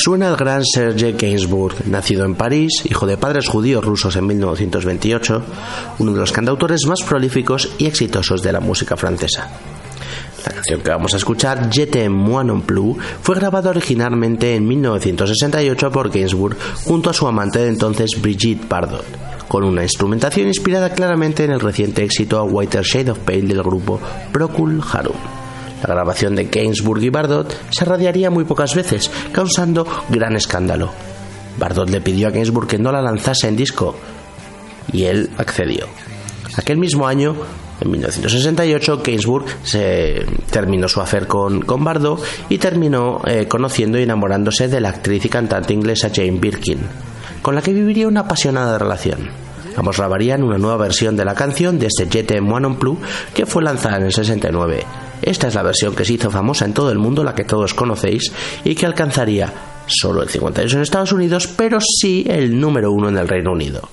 Suena 0.05 0.29
el 0.29 0.35
gran 0.35 0.63
Serge 0.63 1.13
Gainsbourg, 1.13 1.87
nacido 1.87 2.25
en 2.25 2.35
París, 2.35 2.83
hijo 2.83 3.07
de 3.07 3.17
padres 3.17 3.47
judíos 3.47 3.83
rusos 3.83 4.15
en 4.15 4.27
1928, 4.27 5.41
uno 5.97 6.13
de 6.13 6.19
los 6.19 6.31
cantautores 6.31 6.85
más 6.85 7.01
prolíficos 7.01 7.71
y 7.79 7.87
exitosos 7.87 8.43
de 8.43 8.51
la 8.51 8.59
música 8.59 8.95
francesa. 8.95 9.49
La 10.45 10.51
canción 10.53 10.81
que 10.81 10.91
vamos 10.91 11.15
a 11.15 11.17
escuchar, 11.17 11.71
Je 11.73 11.87
t'aime 11.87 12.13
moi 12.13 12.45
non 12.45 12.61
plus, 12.61 13.01
fue 13.25 13.33
grabada 13.33 13.73
originalmente 13.73 14.53
en 14.53 14.67
1968 14.67 15.89
por 15.89 16.13
Gainsbourg 16.13 16.55
junto 16.85 17.09
a 17.09 17.17
su 17.17 17.25
amante 17.25 17.57
de 17.65 17.69
entonces 17.69 18.21
Brigitte 18.21 18.69
Bardot, 18.69 19.09
con 19.47 19.63
una 19.63 19.81
instrumentación 19.81 20.45
inspirada 20.45 20.93
claramente 20.93 21.45
en 21.45 21.49
el 21.49 21.59
reciente 21.59 22.03
éxito 22.03 22.45
Whiter 22.45 22.83
Shade 22.83 23.09
of 23.09 23.25
Pale 23.25 23.49
del 23.49 23.63
grupo 23.63 23.99
Procul 24.31 24.83
Harum. 24.85 25.44
La 25.85 25.93
grabación 25.93 26.35
de 26.35 26.45
Gainsbourg 26.45 27.03
y 27.03 27.09
Bardot 27.09 27.55
se 27.69 27.85
radiaría 27.85 28.31
muy 28.31 28.43
pocas 28.43 28.73
veces, 28.73 29.11
causando 29.31 29.85
gran 30.09 30.35
escándalo. 30.35 30.91
Bardot 31.59 31.89
le 31.91 32.01
pidió 32.01 32.27
a 32.27 32.31
Gainsbourg 32.31 32.67
que 32.67 32.79
no 32.79 32.91
la 32.91 33.03
lanzase 33.03 33.47
en 33.47 33.55
disco 33.55 33.95
y 34.91 35.03
él 35.03 35.29
accedió. 35.37 35.85
Aquel 36.57 36.77
mismo 36.77 37.07
año, 37.07 37.35
En 37.81 37.91
1968, 37.91 39.01
Gainsbourg 39.03 39.45
se 39.63 40.25
terminó 40.49 40.87
su 40.87 41.01
afer 41.01 41.27
con, 41.27 41.61
con 41.61 41.83
Bardot 41.83 42.23
y 42.47 42.57
terminó 42.57 43.21
eh, 43.27 43.47
conociendo 43.47 43.99
y 43.99 44.03
enamorándose 44.03 44.69
de 44.69 44.79
la 44.79 44.89
actriz 44.89 45.25
y 45.25 45.29
cantante 45.29 45.73
inglesa 45.73 46.09
Jane 46.11 46.39
Birkin, 46.39 46.79
con 47.41 47.53
la 47.53 47.61
que 47.61 47.73
viviría 47.73 48.07
una 48.07 48.21
apasionada 48.21 48.79
relación. 48.79 49.44
Ambos 49.75 49.97
grabarían 49.97 50.43
una 50.43 50.57
nueva 50.57 50.77
versión 50.77 51.15
de 51.15 51.25
la 51.25 51.35
canción 51.35 51.79
de 51.79 51.87
este 51.87 52.07
Jet 52.07 52.39
Moi 52.41 52.59
non 52.59 52.79
plus 52.79 52.97
que 53.33 53.45
fue 53.45 53.63
lanzada 53.63 53.97
en 53.97 54.07
el 54.07 54.13
69. 54.13 54.85
Esta 55.21 55.47
es 55.47 55.55
la 55.55 55.63
versión 55.63 55.95
que 55.95 56.05
se 56.05 56.13
hizo 56.13 56.31
famosa 56.31 56.65
en 56.65 56.73
todo 56.73 56.91
el 56.91 56.99
mundo, 56.99 57.23
la 57.23 57.35
que 57.35 57.43
todos 57.43 57.73
conocéis, 57.73 58.31
y 58.63 58.75
que 58.75 58.85
alcanzaría 58.85 59.51
solo 59.87 60.23
el 60.23 60.29
58 60.29 60.75
en 60.75 60.81
Estados 60.83 61.11
Unidos, 61.11 61.47
pero 61.47 61.79
sí 61.79 62.25
el 62.27 62.59
número 62.59 62.91
uno 62.91 63.09
en 63.09 63.17
el 63.17 63.27
Reino 63.27 63.51
Unido. 63.51 63.89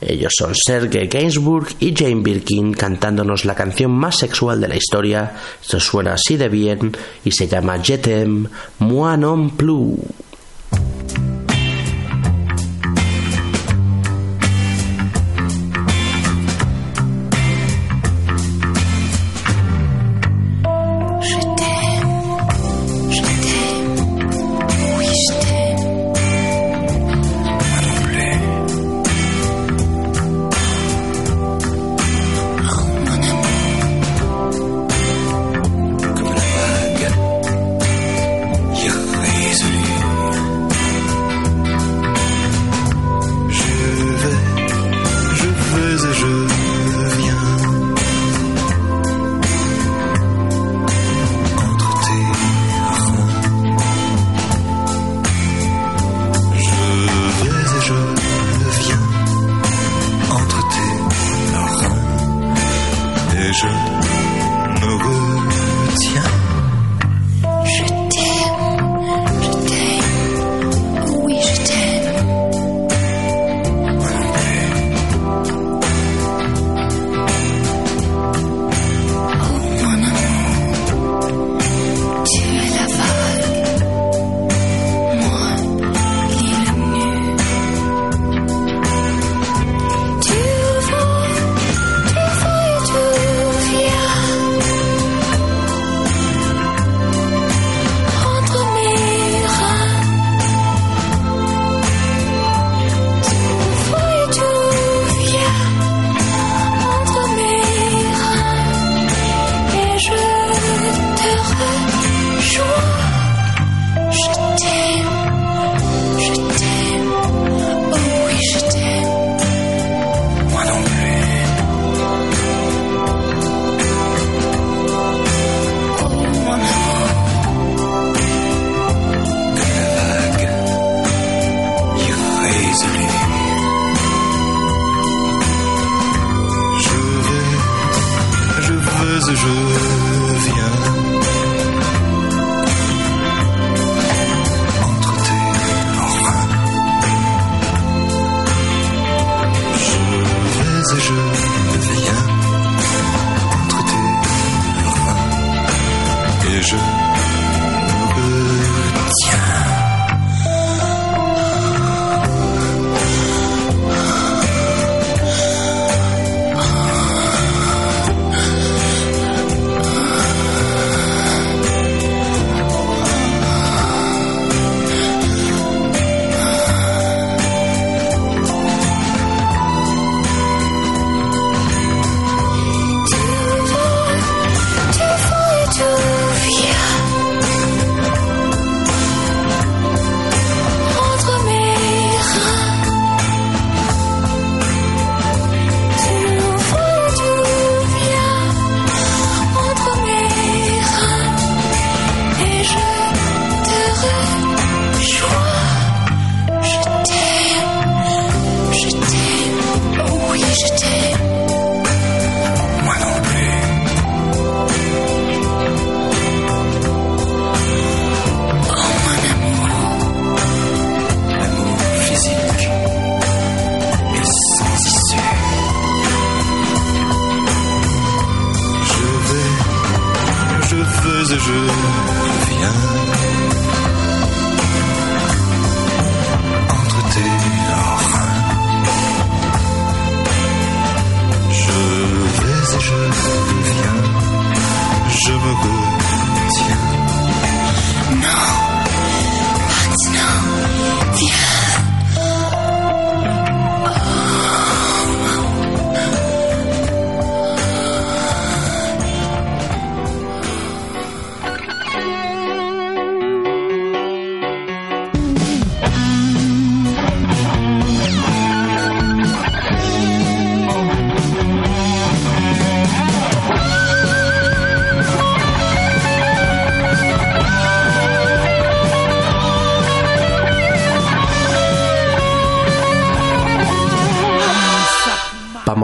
Ellos 0.00 0.32
son 0.36 0.52
Sergei 0.54 1.08
Gainsbourg 1.08 1.68
y 1.80 1.94
Jane 1.94 2.20
Birkin 2.20 2.74
cantándonos 2.74 3.44
la 3.44 3.54
canción 3.54 3.90
más 3.90 4.18
sexual 4.18 4.60
de 4.60 4.68
la 4.68 4.76
historia. 4.76 5.32
Esto 5.62 5.80
suena 5.80 6.14
así 6.14 6.36
de 6.36 6.48
bien 6.48 6.94
y 7.24 7.30
se 7.30 7.48
llama 7.48 7.78
Je 7.82 7.96
t'aime, 7.98 8.48
moi 8.80 9.16
non 9.16 9.56
plus. 9.56 9.96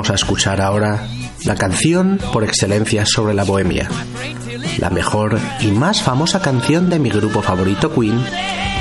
Vamos 0.00 0.12
a 0.12 0.14
escuchar 0.14 0.62
ahora 0.62 1.06
la 1.44 1.56
canción 1.56 2.18
por 2.32 2.42
excelencia 2.42 3.04
sobre 3.04 3.34
la 3.34 3.44
bohemia, 3.44 3.86
la 4.78 4.88
mejor 4.88 5.38
y 5.60 5.72
más 5.72 6.00
famosa 6.00 6.40
canción 6.40 6.88
de 6.88 6.98
mi 6.98 7.10
grupo 7.10 7.42
favorito 7.42 7.92
Queen 7.92 8.18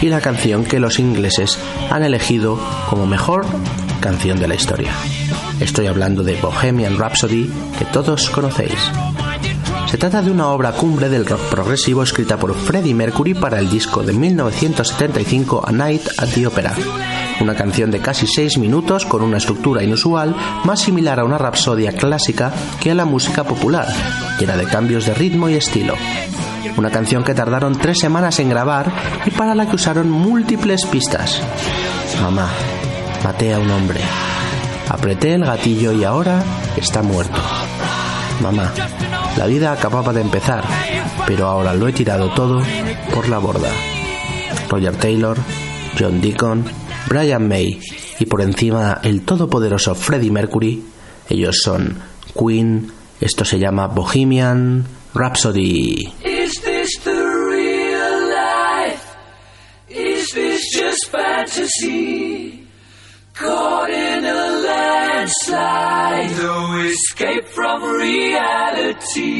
y 0.02 0.06
la 0.06 0.22
canción 0.22 0.64
que 0.64 0.80
los 0.80 0.98
ingleses 0.98 1.60
han 1.90 2.04
elegido 2.04 2.58
como 2.90 3.06
mejor 3.06 3.46
canción 4.00 4.40
de 4.40 4.48
la 4.48 4.56
historia. 4.56 4.94
Estoy 5.60 5.88
hablando 5.88 6.24
de 6.24 6.36
Bohemian 6.36 6.98
Rhapsody 6.98 7.52
que 7.78 7.84
todos 7.84 8.30
conocéis. 8.30 8.80
Se 9.92 9.98
trata 9.98 10.22
de 10.22 10.32
una 10.32 10.48
obra 10.48 10.72
cumbre 10.72 11.10
del 11.10 11.26
rock 11.26 11.42
progresivo 11.50 12.02
escrita 12.02 12.38
por 12.38 12.56
Freddie 12.56 12.96
Mercury 12.96 13.34
para 13.34 13.60
el 13.60 13.70
disco 13.70 14.04
de 14.04 14.14
1975 14.14 15.66
A 15.68 15.72
Night 15.74 16.08
at 16.18 16.30
the 16.30 16.48
Opera. 16.48 16.74
Una 17.42 17.56
canción 17.56 17.90
de 17.90 18.00
casi 18.00 18.28
6 18.28 18.58
minutos 18.58 19.06
con 19.06 19.22
una 19.22 19.38
estructura 19.38 19.82
inusual 19.82 20.36
más 20.66 20.82
similar 20.82 21.20
a 21.20 21.24
una 21.24 21.38
rapsodia 21.38 21.94
clásica 21.94 22.52
que 22.82 22.92
a 22.92 22.96
la 22.96 23.06
música 23.06 23.46
popular, 23.46 23.88
llena 24.40 24.58
de 24.58 24.66
cambios 24.66 25.06
de 25.06 25.14
ritmo 25.14 25.48
y 25.48 25.56
estilo. 25.56 25.96
Una 26.76 26.90
canción 26.90 27.24
que 27.24 27.34
tardaron 27.34 27.78
tres 27.78 28.00
semanas 28.00 28.40
en 28.40 28.50
grabar 28.50 28.92
y 29.26 29.32
para 29.32 29.56
la 29.56 29.68
que 29.68 29.76
usaron 29.76 30.10
múltiples 30.10 30.86
pistas. 30.86 31.42
Mamá, 32.22 32.50
maté 33.24 33.54
a 33.54 33.60
un 33.60 33.72
hombre. 33.72 34.02
Apreté 34.90 35.34
el 35.34 35.46
gatillo 35.46 35.94
y 35.94 36.04
ahora 36.04 36.44
está 36.76 37.02
muerto. 37.02 37.40
Mamá, 38.42 38.72
la 39.38 39.46
vida 39.46 39.72
acababa 39.72 40.12
de 40.12 40.22
empezar, 40.22 40.64
pero 41.26 41.48
ahora 41.48 41.74
lo 41.74 41.88
he 41.88 41.94
tirado 41.94 42.32
todo 42.34 42.62
por 43.14 43.30
la 43.30 43.38
borda. 43.38 43.70
Roger 44.70 44.96
Taylor, 44.96 45.38
John 45.98 46.22
Deacon, 46.22 46.66
Brian 47.10 47.48
May 47.48 47.82
y 48.20 48.26
por 48.28 48.42
encima 48.42 49.02
el 49.04 49.22
todopoderoso 49.24 49.96
Freddie 49.96 50.30
Mercury, 50.30 50.84
ellos 51.28 51.62
son 51.64 51.98
Queen, 52.38 52.92
esto 53.20 53.44
se 53.44 53.58
llama 53.58 53.88
Bohemian 53.88 54.86
Rhapsody. 55.16 56.14
Is 56.24 56.54
this 56.64 57.00
the 57.04 57.12
real 57.12 58.30
life? 58.30 59.04
Is 59.90 60.30
this 60.36 60.62
just 60.72 61.10
fantasy? 61.12 62.68
Caught 63.34 63.90
in 63.90 64.26
a 64.26 64.50
landslide, 64.68 66.32
no 66.38 66.80
escape 66.86 67.48
from 67.48 67.84
reality. 67.98 69.40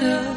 better. 0.00 0.35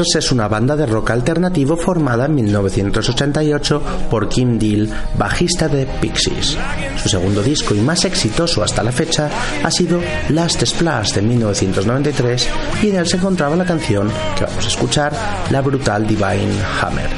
Es 0.00 0.32
una 0.32 0.48
banda 0.48 0.76
de 0.76 0.86
rock 0.86 1.10
alternativo 1.10 1.76
formada 1.76 2.24
en 2.24 2.34
1988 2.34 3.82
por 4.08 4.30
Kim 4.30 4.58
Deal, 4.58 4.88
bajista 5.18 5.68
de 5.68 5.84
Pixies. 6.00 6.56
Su 6.96 7.10
segundo 7.10 7.42
disco 7.42 7.74
y 7.74 7.80
más 7.80 8.06
exitoso 8.06 8.62
hasta 8.62 8.82
la 8.82 8.92
fecha 8.92 9.28
ha 9.62 9.70
sido 9.70 10.00
Last 10.30 10.64
Splash 10.64 11.12
de 11.12 11.20
1993 11.20 12.48
y 12.82 12.88
en 12.88 12.96
él 12.96 13.06
se 13.06 13.18
encontraba 13.18 13.54
la 13.56 13.66
canción 13.66 14.10
que 14.38 14.44
vamos 14.44 14.64
a 14.64 14.68
escuchar, 14.68 15.12
la 15.50 15.60
brutal 15.60 16.06
Divine 16.06 16.62
Hammer. 16.80 17.10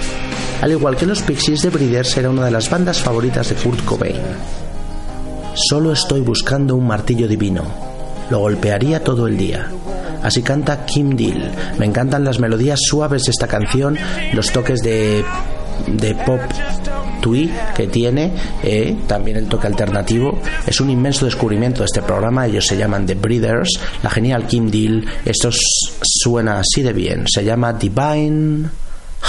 Al 0.61 0.73
igual 0.73 0.97
que 0.97 1.07
los 1.07 1.23
Pixies, 1.23 1.63
The 1.63 1.71
Breeders 1.71 2.17
era 2.17 2.31
una 2.31 2.45
de 2.45 2.51
las 2.51 2.69
bandas 2.69 3.01
favoritas 3.01 3.49
de 3.49 3.55
Kurt 3.55 3.85
Cobain. 3.85 4.21
Solo 5.55 5.93
estoy 5.93 6.21
buscando 6.21 6.75
un 6.75 6.89
martillo 6.89 7.29
divino. 7.29 7.63
Lo 8.29 8.41
golpearía 8.41 9.05
todo 9.05 9.29
el 9.29 9.37
día. 9.37 9.71
Así 10.23 10.43
canta 10.43 10.85
Kim 10.85 11.17
Deal. 11.17 11.53
Me 11.79 11.87
encantan 11.87 12.25
las 12.25 12.39
melodías 12.39 12.79
suaves 12.83 13.25
de 13.25 13.31
esta 13.31 13.47
canción, 13.47 13.97
los 14.33 14.53
toques 14.53 14.81
de, 14.81 15.25
de 15.87 16.15
pop 16.15 16.41
twee 17.23 17.51
que 17.75 17.87
tiene, 17.87 18.33
eh, 18.63 18.97
también 19.07 19.39
el 19.39 19.47
toque 19.47 19.69
alternativo. 19.69 20.39
Es 20.67 20.81
un 20.81 20.91
inmenso 20.91 21.25
descubrimiento 21.25 21.81
de 21.81 21.87
este 21.87 22.03
programa. 22.03 22.47
Ellos 22.47 22.67
se 22.67 22.77
llaman 22.77 23.07
The 23.07 23.15
Breeders. 23.15 23.71
La 24.03 24.11
genial 24.11 24.47
Kim 24.47 24.71
Deal. 24.71 25.07
Esto 25.25 25.51
suena 26.03 26.59
así 26.61 26.83
de 26.83 26.93
bien. 26.93 27.25
Se 27.27 27.45
llama 27.45 27.73
Divine 27.73 28.69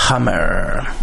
Hammer. 0.09 1.02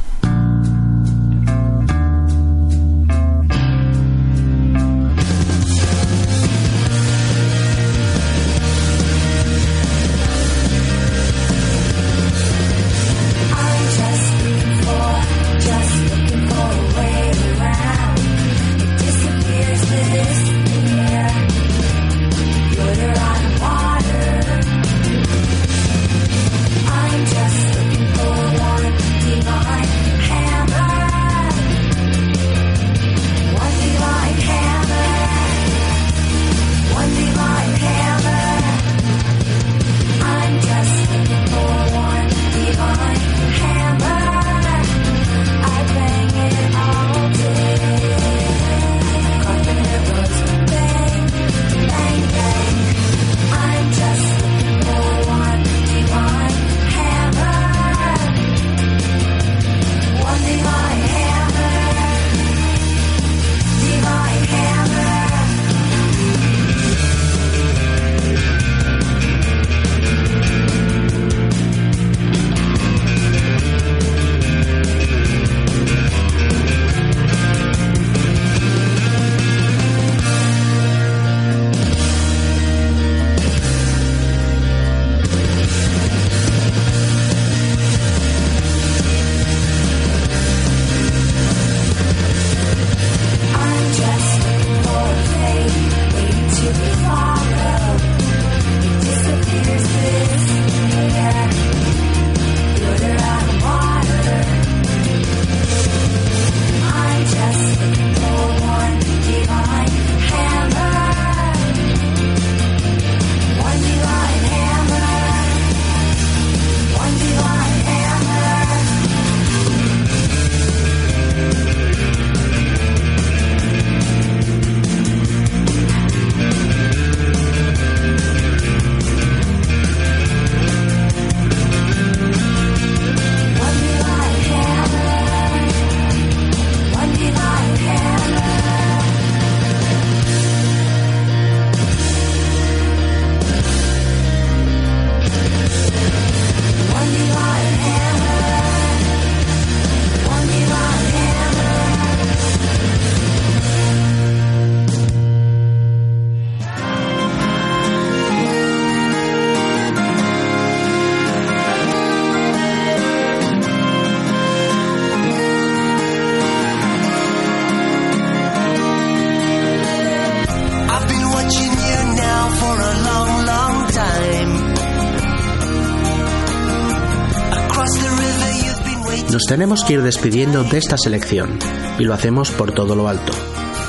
Nos 179.32 179.44
tenemos 179.44 179.84
que 179.84 179.94
ir 179.94 180.02
despidiendo 180.02 180.64
de 180.64 180.78
esta 180.78 180.98
selección 180.98 181.58
y 181.98 182.04
lo 182.04 182.14
hacemos 182.14 182.50
por 182.50 182.72
todo 182.72 182.96
lo 182.96 183.08
alto. 183.08 183.32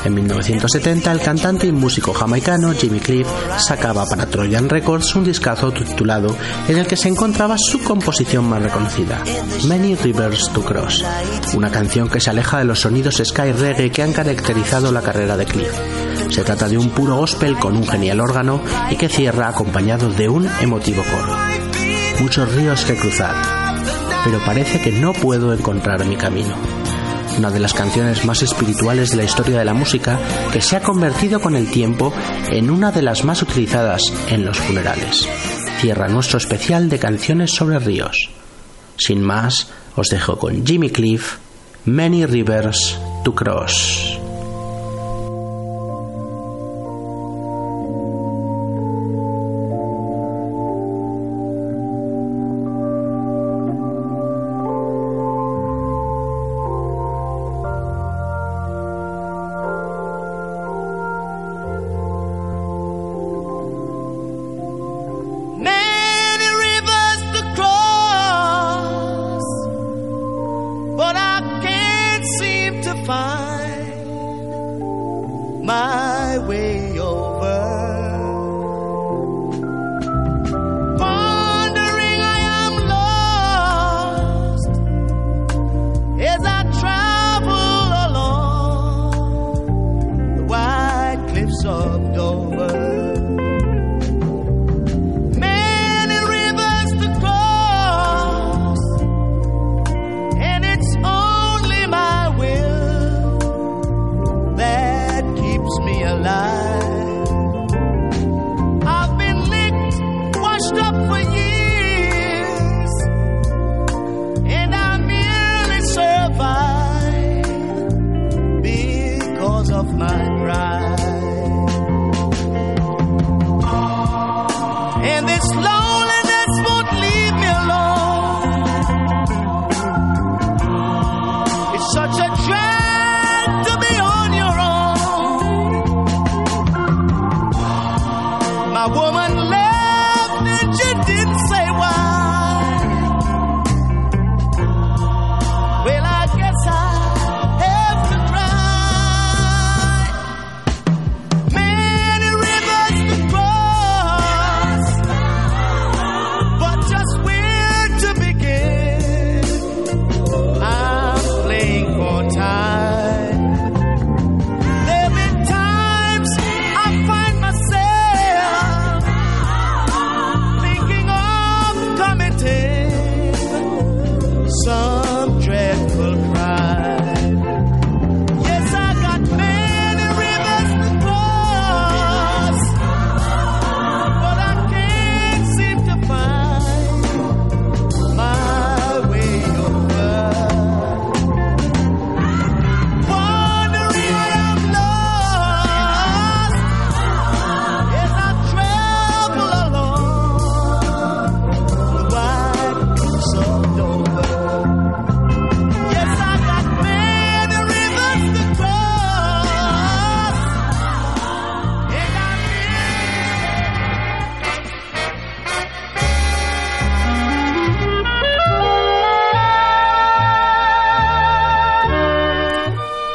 En 0.03 0.13
1970 0.13 1.11
el 1.11 1.19
cantante 1.19 1.67
y 1.67 1.71
músico 1.71 2.13
jamaicano 2.13 2.73
Jimmy 2.73 2.99
Cliff 2.99 3.27
sacaba 3.57 4.05
para 4.05 4.27
Trojan 4.27 4.69
Records 4.69 5.15
un 5.15 5.23
discazo 5.23 5.71
titulado 5.71 6.35
en 6.67 6.77
el 6.77 6.87
que 6.87 6.95
se 6.95 7.07
encontraba 7.07 7.55
su 7.57 7.83
composición 7.83 8.45
más 8.45 8.61
reconocida, 8.61 9.23
Many 9.67 9.95
Rivers 9.95 10.51
to 10.53 10.63
Cross, 10.63 11.05
una 11.53 11.71
canción 11.71 12.09
que 12.09 12.19
se 12.19 12.29
aleja 12.29 12.59
de 12.59 12.65
los 12.65 12.79
sonidos 12.79 13.21
sky 13.23 13.51
reggae 13.51 13.91
que 13.91 14.03
han 14.03 14.13
caracterizado 14.13 14.91
la 14.91 15.01
carrera 15.01 15.37
de 15.37 15.45
Cliff. 15.45 15.71
Se 16.29 16.43
trata 16.43 16.67
de 16.67 16.77
un 16.77 16.89
puro 16.89 17.15
gospel 17.17 17.57
con 17.57 17.75
un 17.75 17.87
genial 17.87 18.21
órgano 18.21 18.61
y 18.89 18.95
que 18.95 19.09
cierra 19.09 19.49
acompañado 19.49 20.09
de 20.09 20.29
un 20.29 20.47
emotivo 20.61 21.03
coro. 21.03 21.35
Muchos 22.21 22.53
ríos 22.53 22.85
que 22.85 22.95
cruzar, 22.95 23.60
pero 24.23 24.39
parece 24.45 24.81
que 24.81 24.91
no 24.91 25.13
puedo 25.13 25.53
encontrar 25.53 26.05
mi 26.05 26.15
camino 26.15 26.55
una 27.37 27.49
de 27.49 27.59
las 27.59 27.73
canciones 27.73 28.25
más 28.25 28.43
espirituales 28.43 29.11
de 29.11 29.17
la 29.17 29.23
historia 29.23 29.59
de 29.59 29.65
la 29.65 29.73
música 29.73 30.19
que 30.51 30.61
se 30.61 30.75
ha 30.75 30.81
convertido 30.81 31.39
con 31.39 31.55
el 31.55 31.69
tiempo 31.69 32.13
en 32.49 32.69
una 32.69 32.91
de 32.91 33.01
las 33.01 33.23
más 33.23 33.41
utilizadas 33.41 34.03
en 34.29 34.45
los 34.45 34.57
funerales. 34.57 35.27
Cierra 35.79 36.07
nuestro 36.07 36.37
especial 36.37 36.89
de 36.89 36.99
canciones 36.99 37.51
sobre 37.51 37.79
ríos. 37.79 38.29
Sin 38.97 39.21
más, 39.21 39.69
os 39.95 40.09
dejo 40.09 40.37
con 40.37 40.65
Jimmy 40.65 40.89
Cliff, 40.89 41.37
Many 41.85 42.25
Rivers 42.25 42.99
to 43.23 43.33
Cross. 43.33 44.10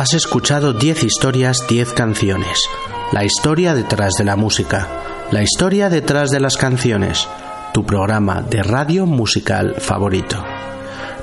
Has 0.06 0.14
escuchado 0.14 0.72
10 0.72 1.02
historias, 1.02 1.66
10 1.68 1.92
canciones. 1.92 2.60
La 3.10 3.24
historia 3.24 3.74
detrás 3.74 4.12
de 4.16 4.22
la 4.22 4.36
música. 4.36 4.86
La 5.32 5.42
historia 5.42 5.90
detrás 5.90 6.30
de 6.30 6.38
las 6.38 6.56
canciones. 6.56 7.26
Tu 7.74 7.84
programa 7.84 8.40
de 8.40 8.62
radio 8.62 9.04
musical 9.04 9.74
favorito. 9.80 10.44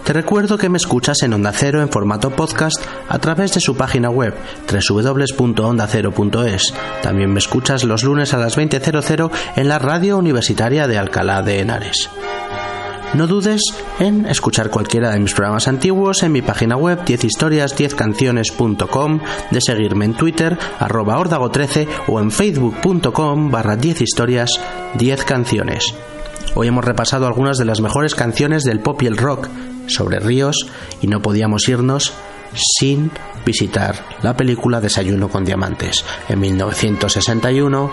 Te 0.03 0.11
recuerdo 0.11 0.57
que 0.57 0.67
me 0.67 0.75
escuchas 0.75 1.23
en 1.23 1.31
Onda 1.31 1.53
Cero 1.53 1.81
en 1.81 1.87
formato 1.87 2.31
podcast 2.31 2.75
a 3.07 3.19
través 3.19 3.53
de 3.53 3.61
su 3.61 3.77
página 3.77 4.09
web 4.09 4.35
www.ondacero.es. 4.69 6.73
También 7.01 7.31
me 7.31 7.39
escuchas 7.39 7.85
los 7.85 8.03
lunes 8.03 8.33
a 8.33 8.37
las 8.37 8.57
20.00 8.57 9.31
en 9.55 9.69
la 9.69 9.79
radio 9.79 10.17
universitaria 10.17 10.87
de 10.87 10.97
Alcalá 10.97 11.41
de 11.41 11.61
Henares. 11.61 12.09
No 13.13 13.27
dudes 13.27 13.61
en 13.99 14.25
escuchar 14.25 14.71
cualquiera 14.71 15.11
de 15.11 15.19
mis 15.19 15.35
programas 15.35 15.67
antiguos 15.67 16.23
en 16.23 16.31
mi 16.31 16.41
página 16.41 16.75
web 16.75 17.05
10historias10canciones.com, 17.05 19.19
de 19.51 19.61
seguirme 19.61 20.05
en 20.05 20.15
Twitter, 20.15 20.57
arroba 20.79 21.19
órdago13 21.19 21.87
o 22.07 22.19
en 22.19 22.31
facebook.com 22.31 23.51
barra 23.51 23.77
10historias 23.77 24.59
10 24.95 25.25
canciones. 25.25 25.93
Hoy 26.55 26.69
hemos 26.69 26.85
repasado 26.85 27.27
algunas 27.27 27.59
de 27.59 27.65
las 27.65 27.81
mejores 27.81 28.15
canciones 28.15 28.63
del 28.63 28.79
pop 28.79 28.99
y 29.03 29.05
el 29.05 29.17
rock 29.17 29.47
sobre 29.85 30.19
ríos 30.19 30.65
y 30.99 31.07
no 31.07 31.21
podíamos 31.21 31.69
irnos 31.69 32.13
sin 32.55 33.11
visitar 33.45 33.95
la 34.23 34.35
película 34.35 34.81
Desayuno 34.81 35.29
con 35.29 35.45
Diamantes. 35.45 36.03
En 36.29 36.39
1961, 36.39 37.91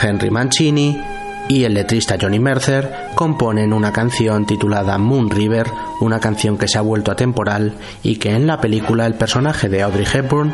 Henry 0.00 0.30
Mancini 0.30 1.17
y 1.48 1.64
el 1.64 1.74
letrista 1.74 2.16
Johnny 2.20 2.38
Mercer 2.38 2.92
componen 3.14 3.72
una 3.72 3.92
canción 3.92 4.46
titulada 4.46 4.98
Moon 4.98 5.30
River, 5.30 5.66
una 6.00 6.20
canción 6.20 6.58
que 6.58 6.68
se 6.68 6.78
ha 6.78 6.82
vuelto 6.82 7.10
atemporal 7.10 7.74
y 8.02 8.16
que 8.16 8.30
en 8.30 8.46
la 8.46 8.60
película 8.60 9.06
el 9.06 9.14
personaje 9.14 9.68
de 9.68 9.82
Audrey 9.82 10.06
Hepburn, 10.12 10.52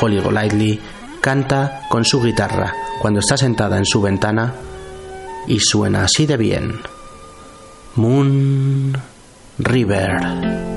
Holly 0.00 0.20
Golightly, 0.20 0.80
canta 1.20 1.82
con 1.88 2.04
su 2.04 2.22
guitarra 2.22 2.72
cuando 3.00 3.20
está 3.20 3.36
sentada 3.36 3.78
en 3.78 3.84
su 3.84 4.00
ventana 4.00 4.54
y 5.46 5.58
suena 5.60 6.04
así 6.04 6.26
de 6.26 6.36
bien. 6.36 6.80
Moon 7.96 8.96
River. 9.58 10.75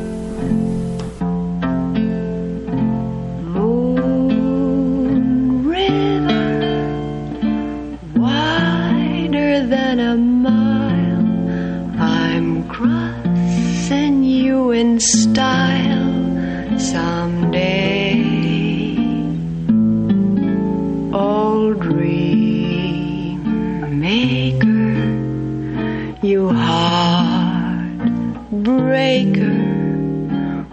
Someday. 16.78 18.20
Old 21.14 21.80
dream 21.80 23.40
maker, 24.00 25.00
you 26.22 26.50
heartbreaker, 26.50 27.94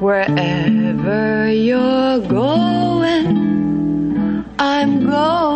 wherever 0.00 1.52
you're 1.52 2.18
going, 2.20 3.26
I'm 4.58 5.06
going 5.06 5.55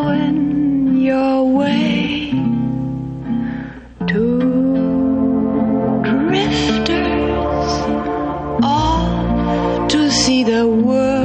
the 10.45 10.67
world. 10.67 11.20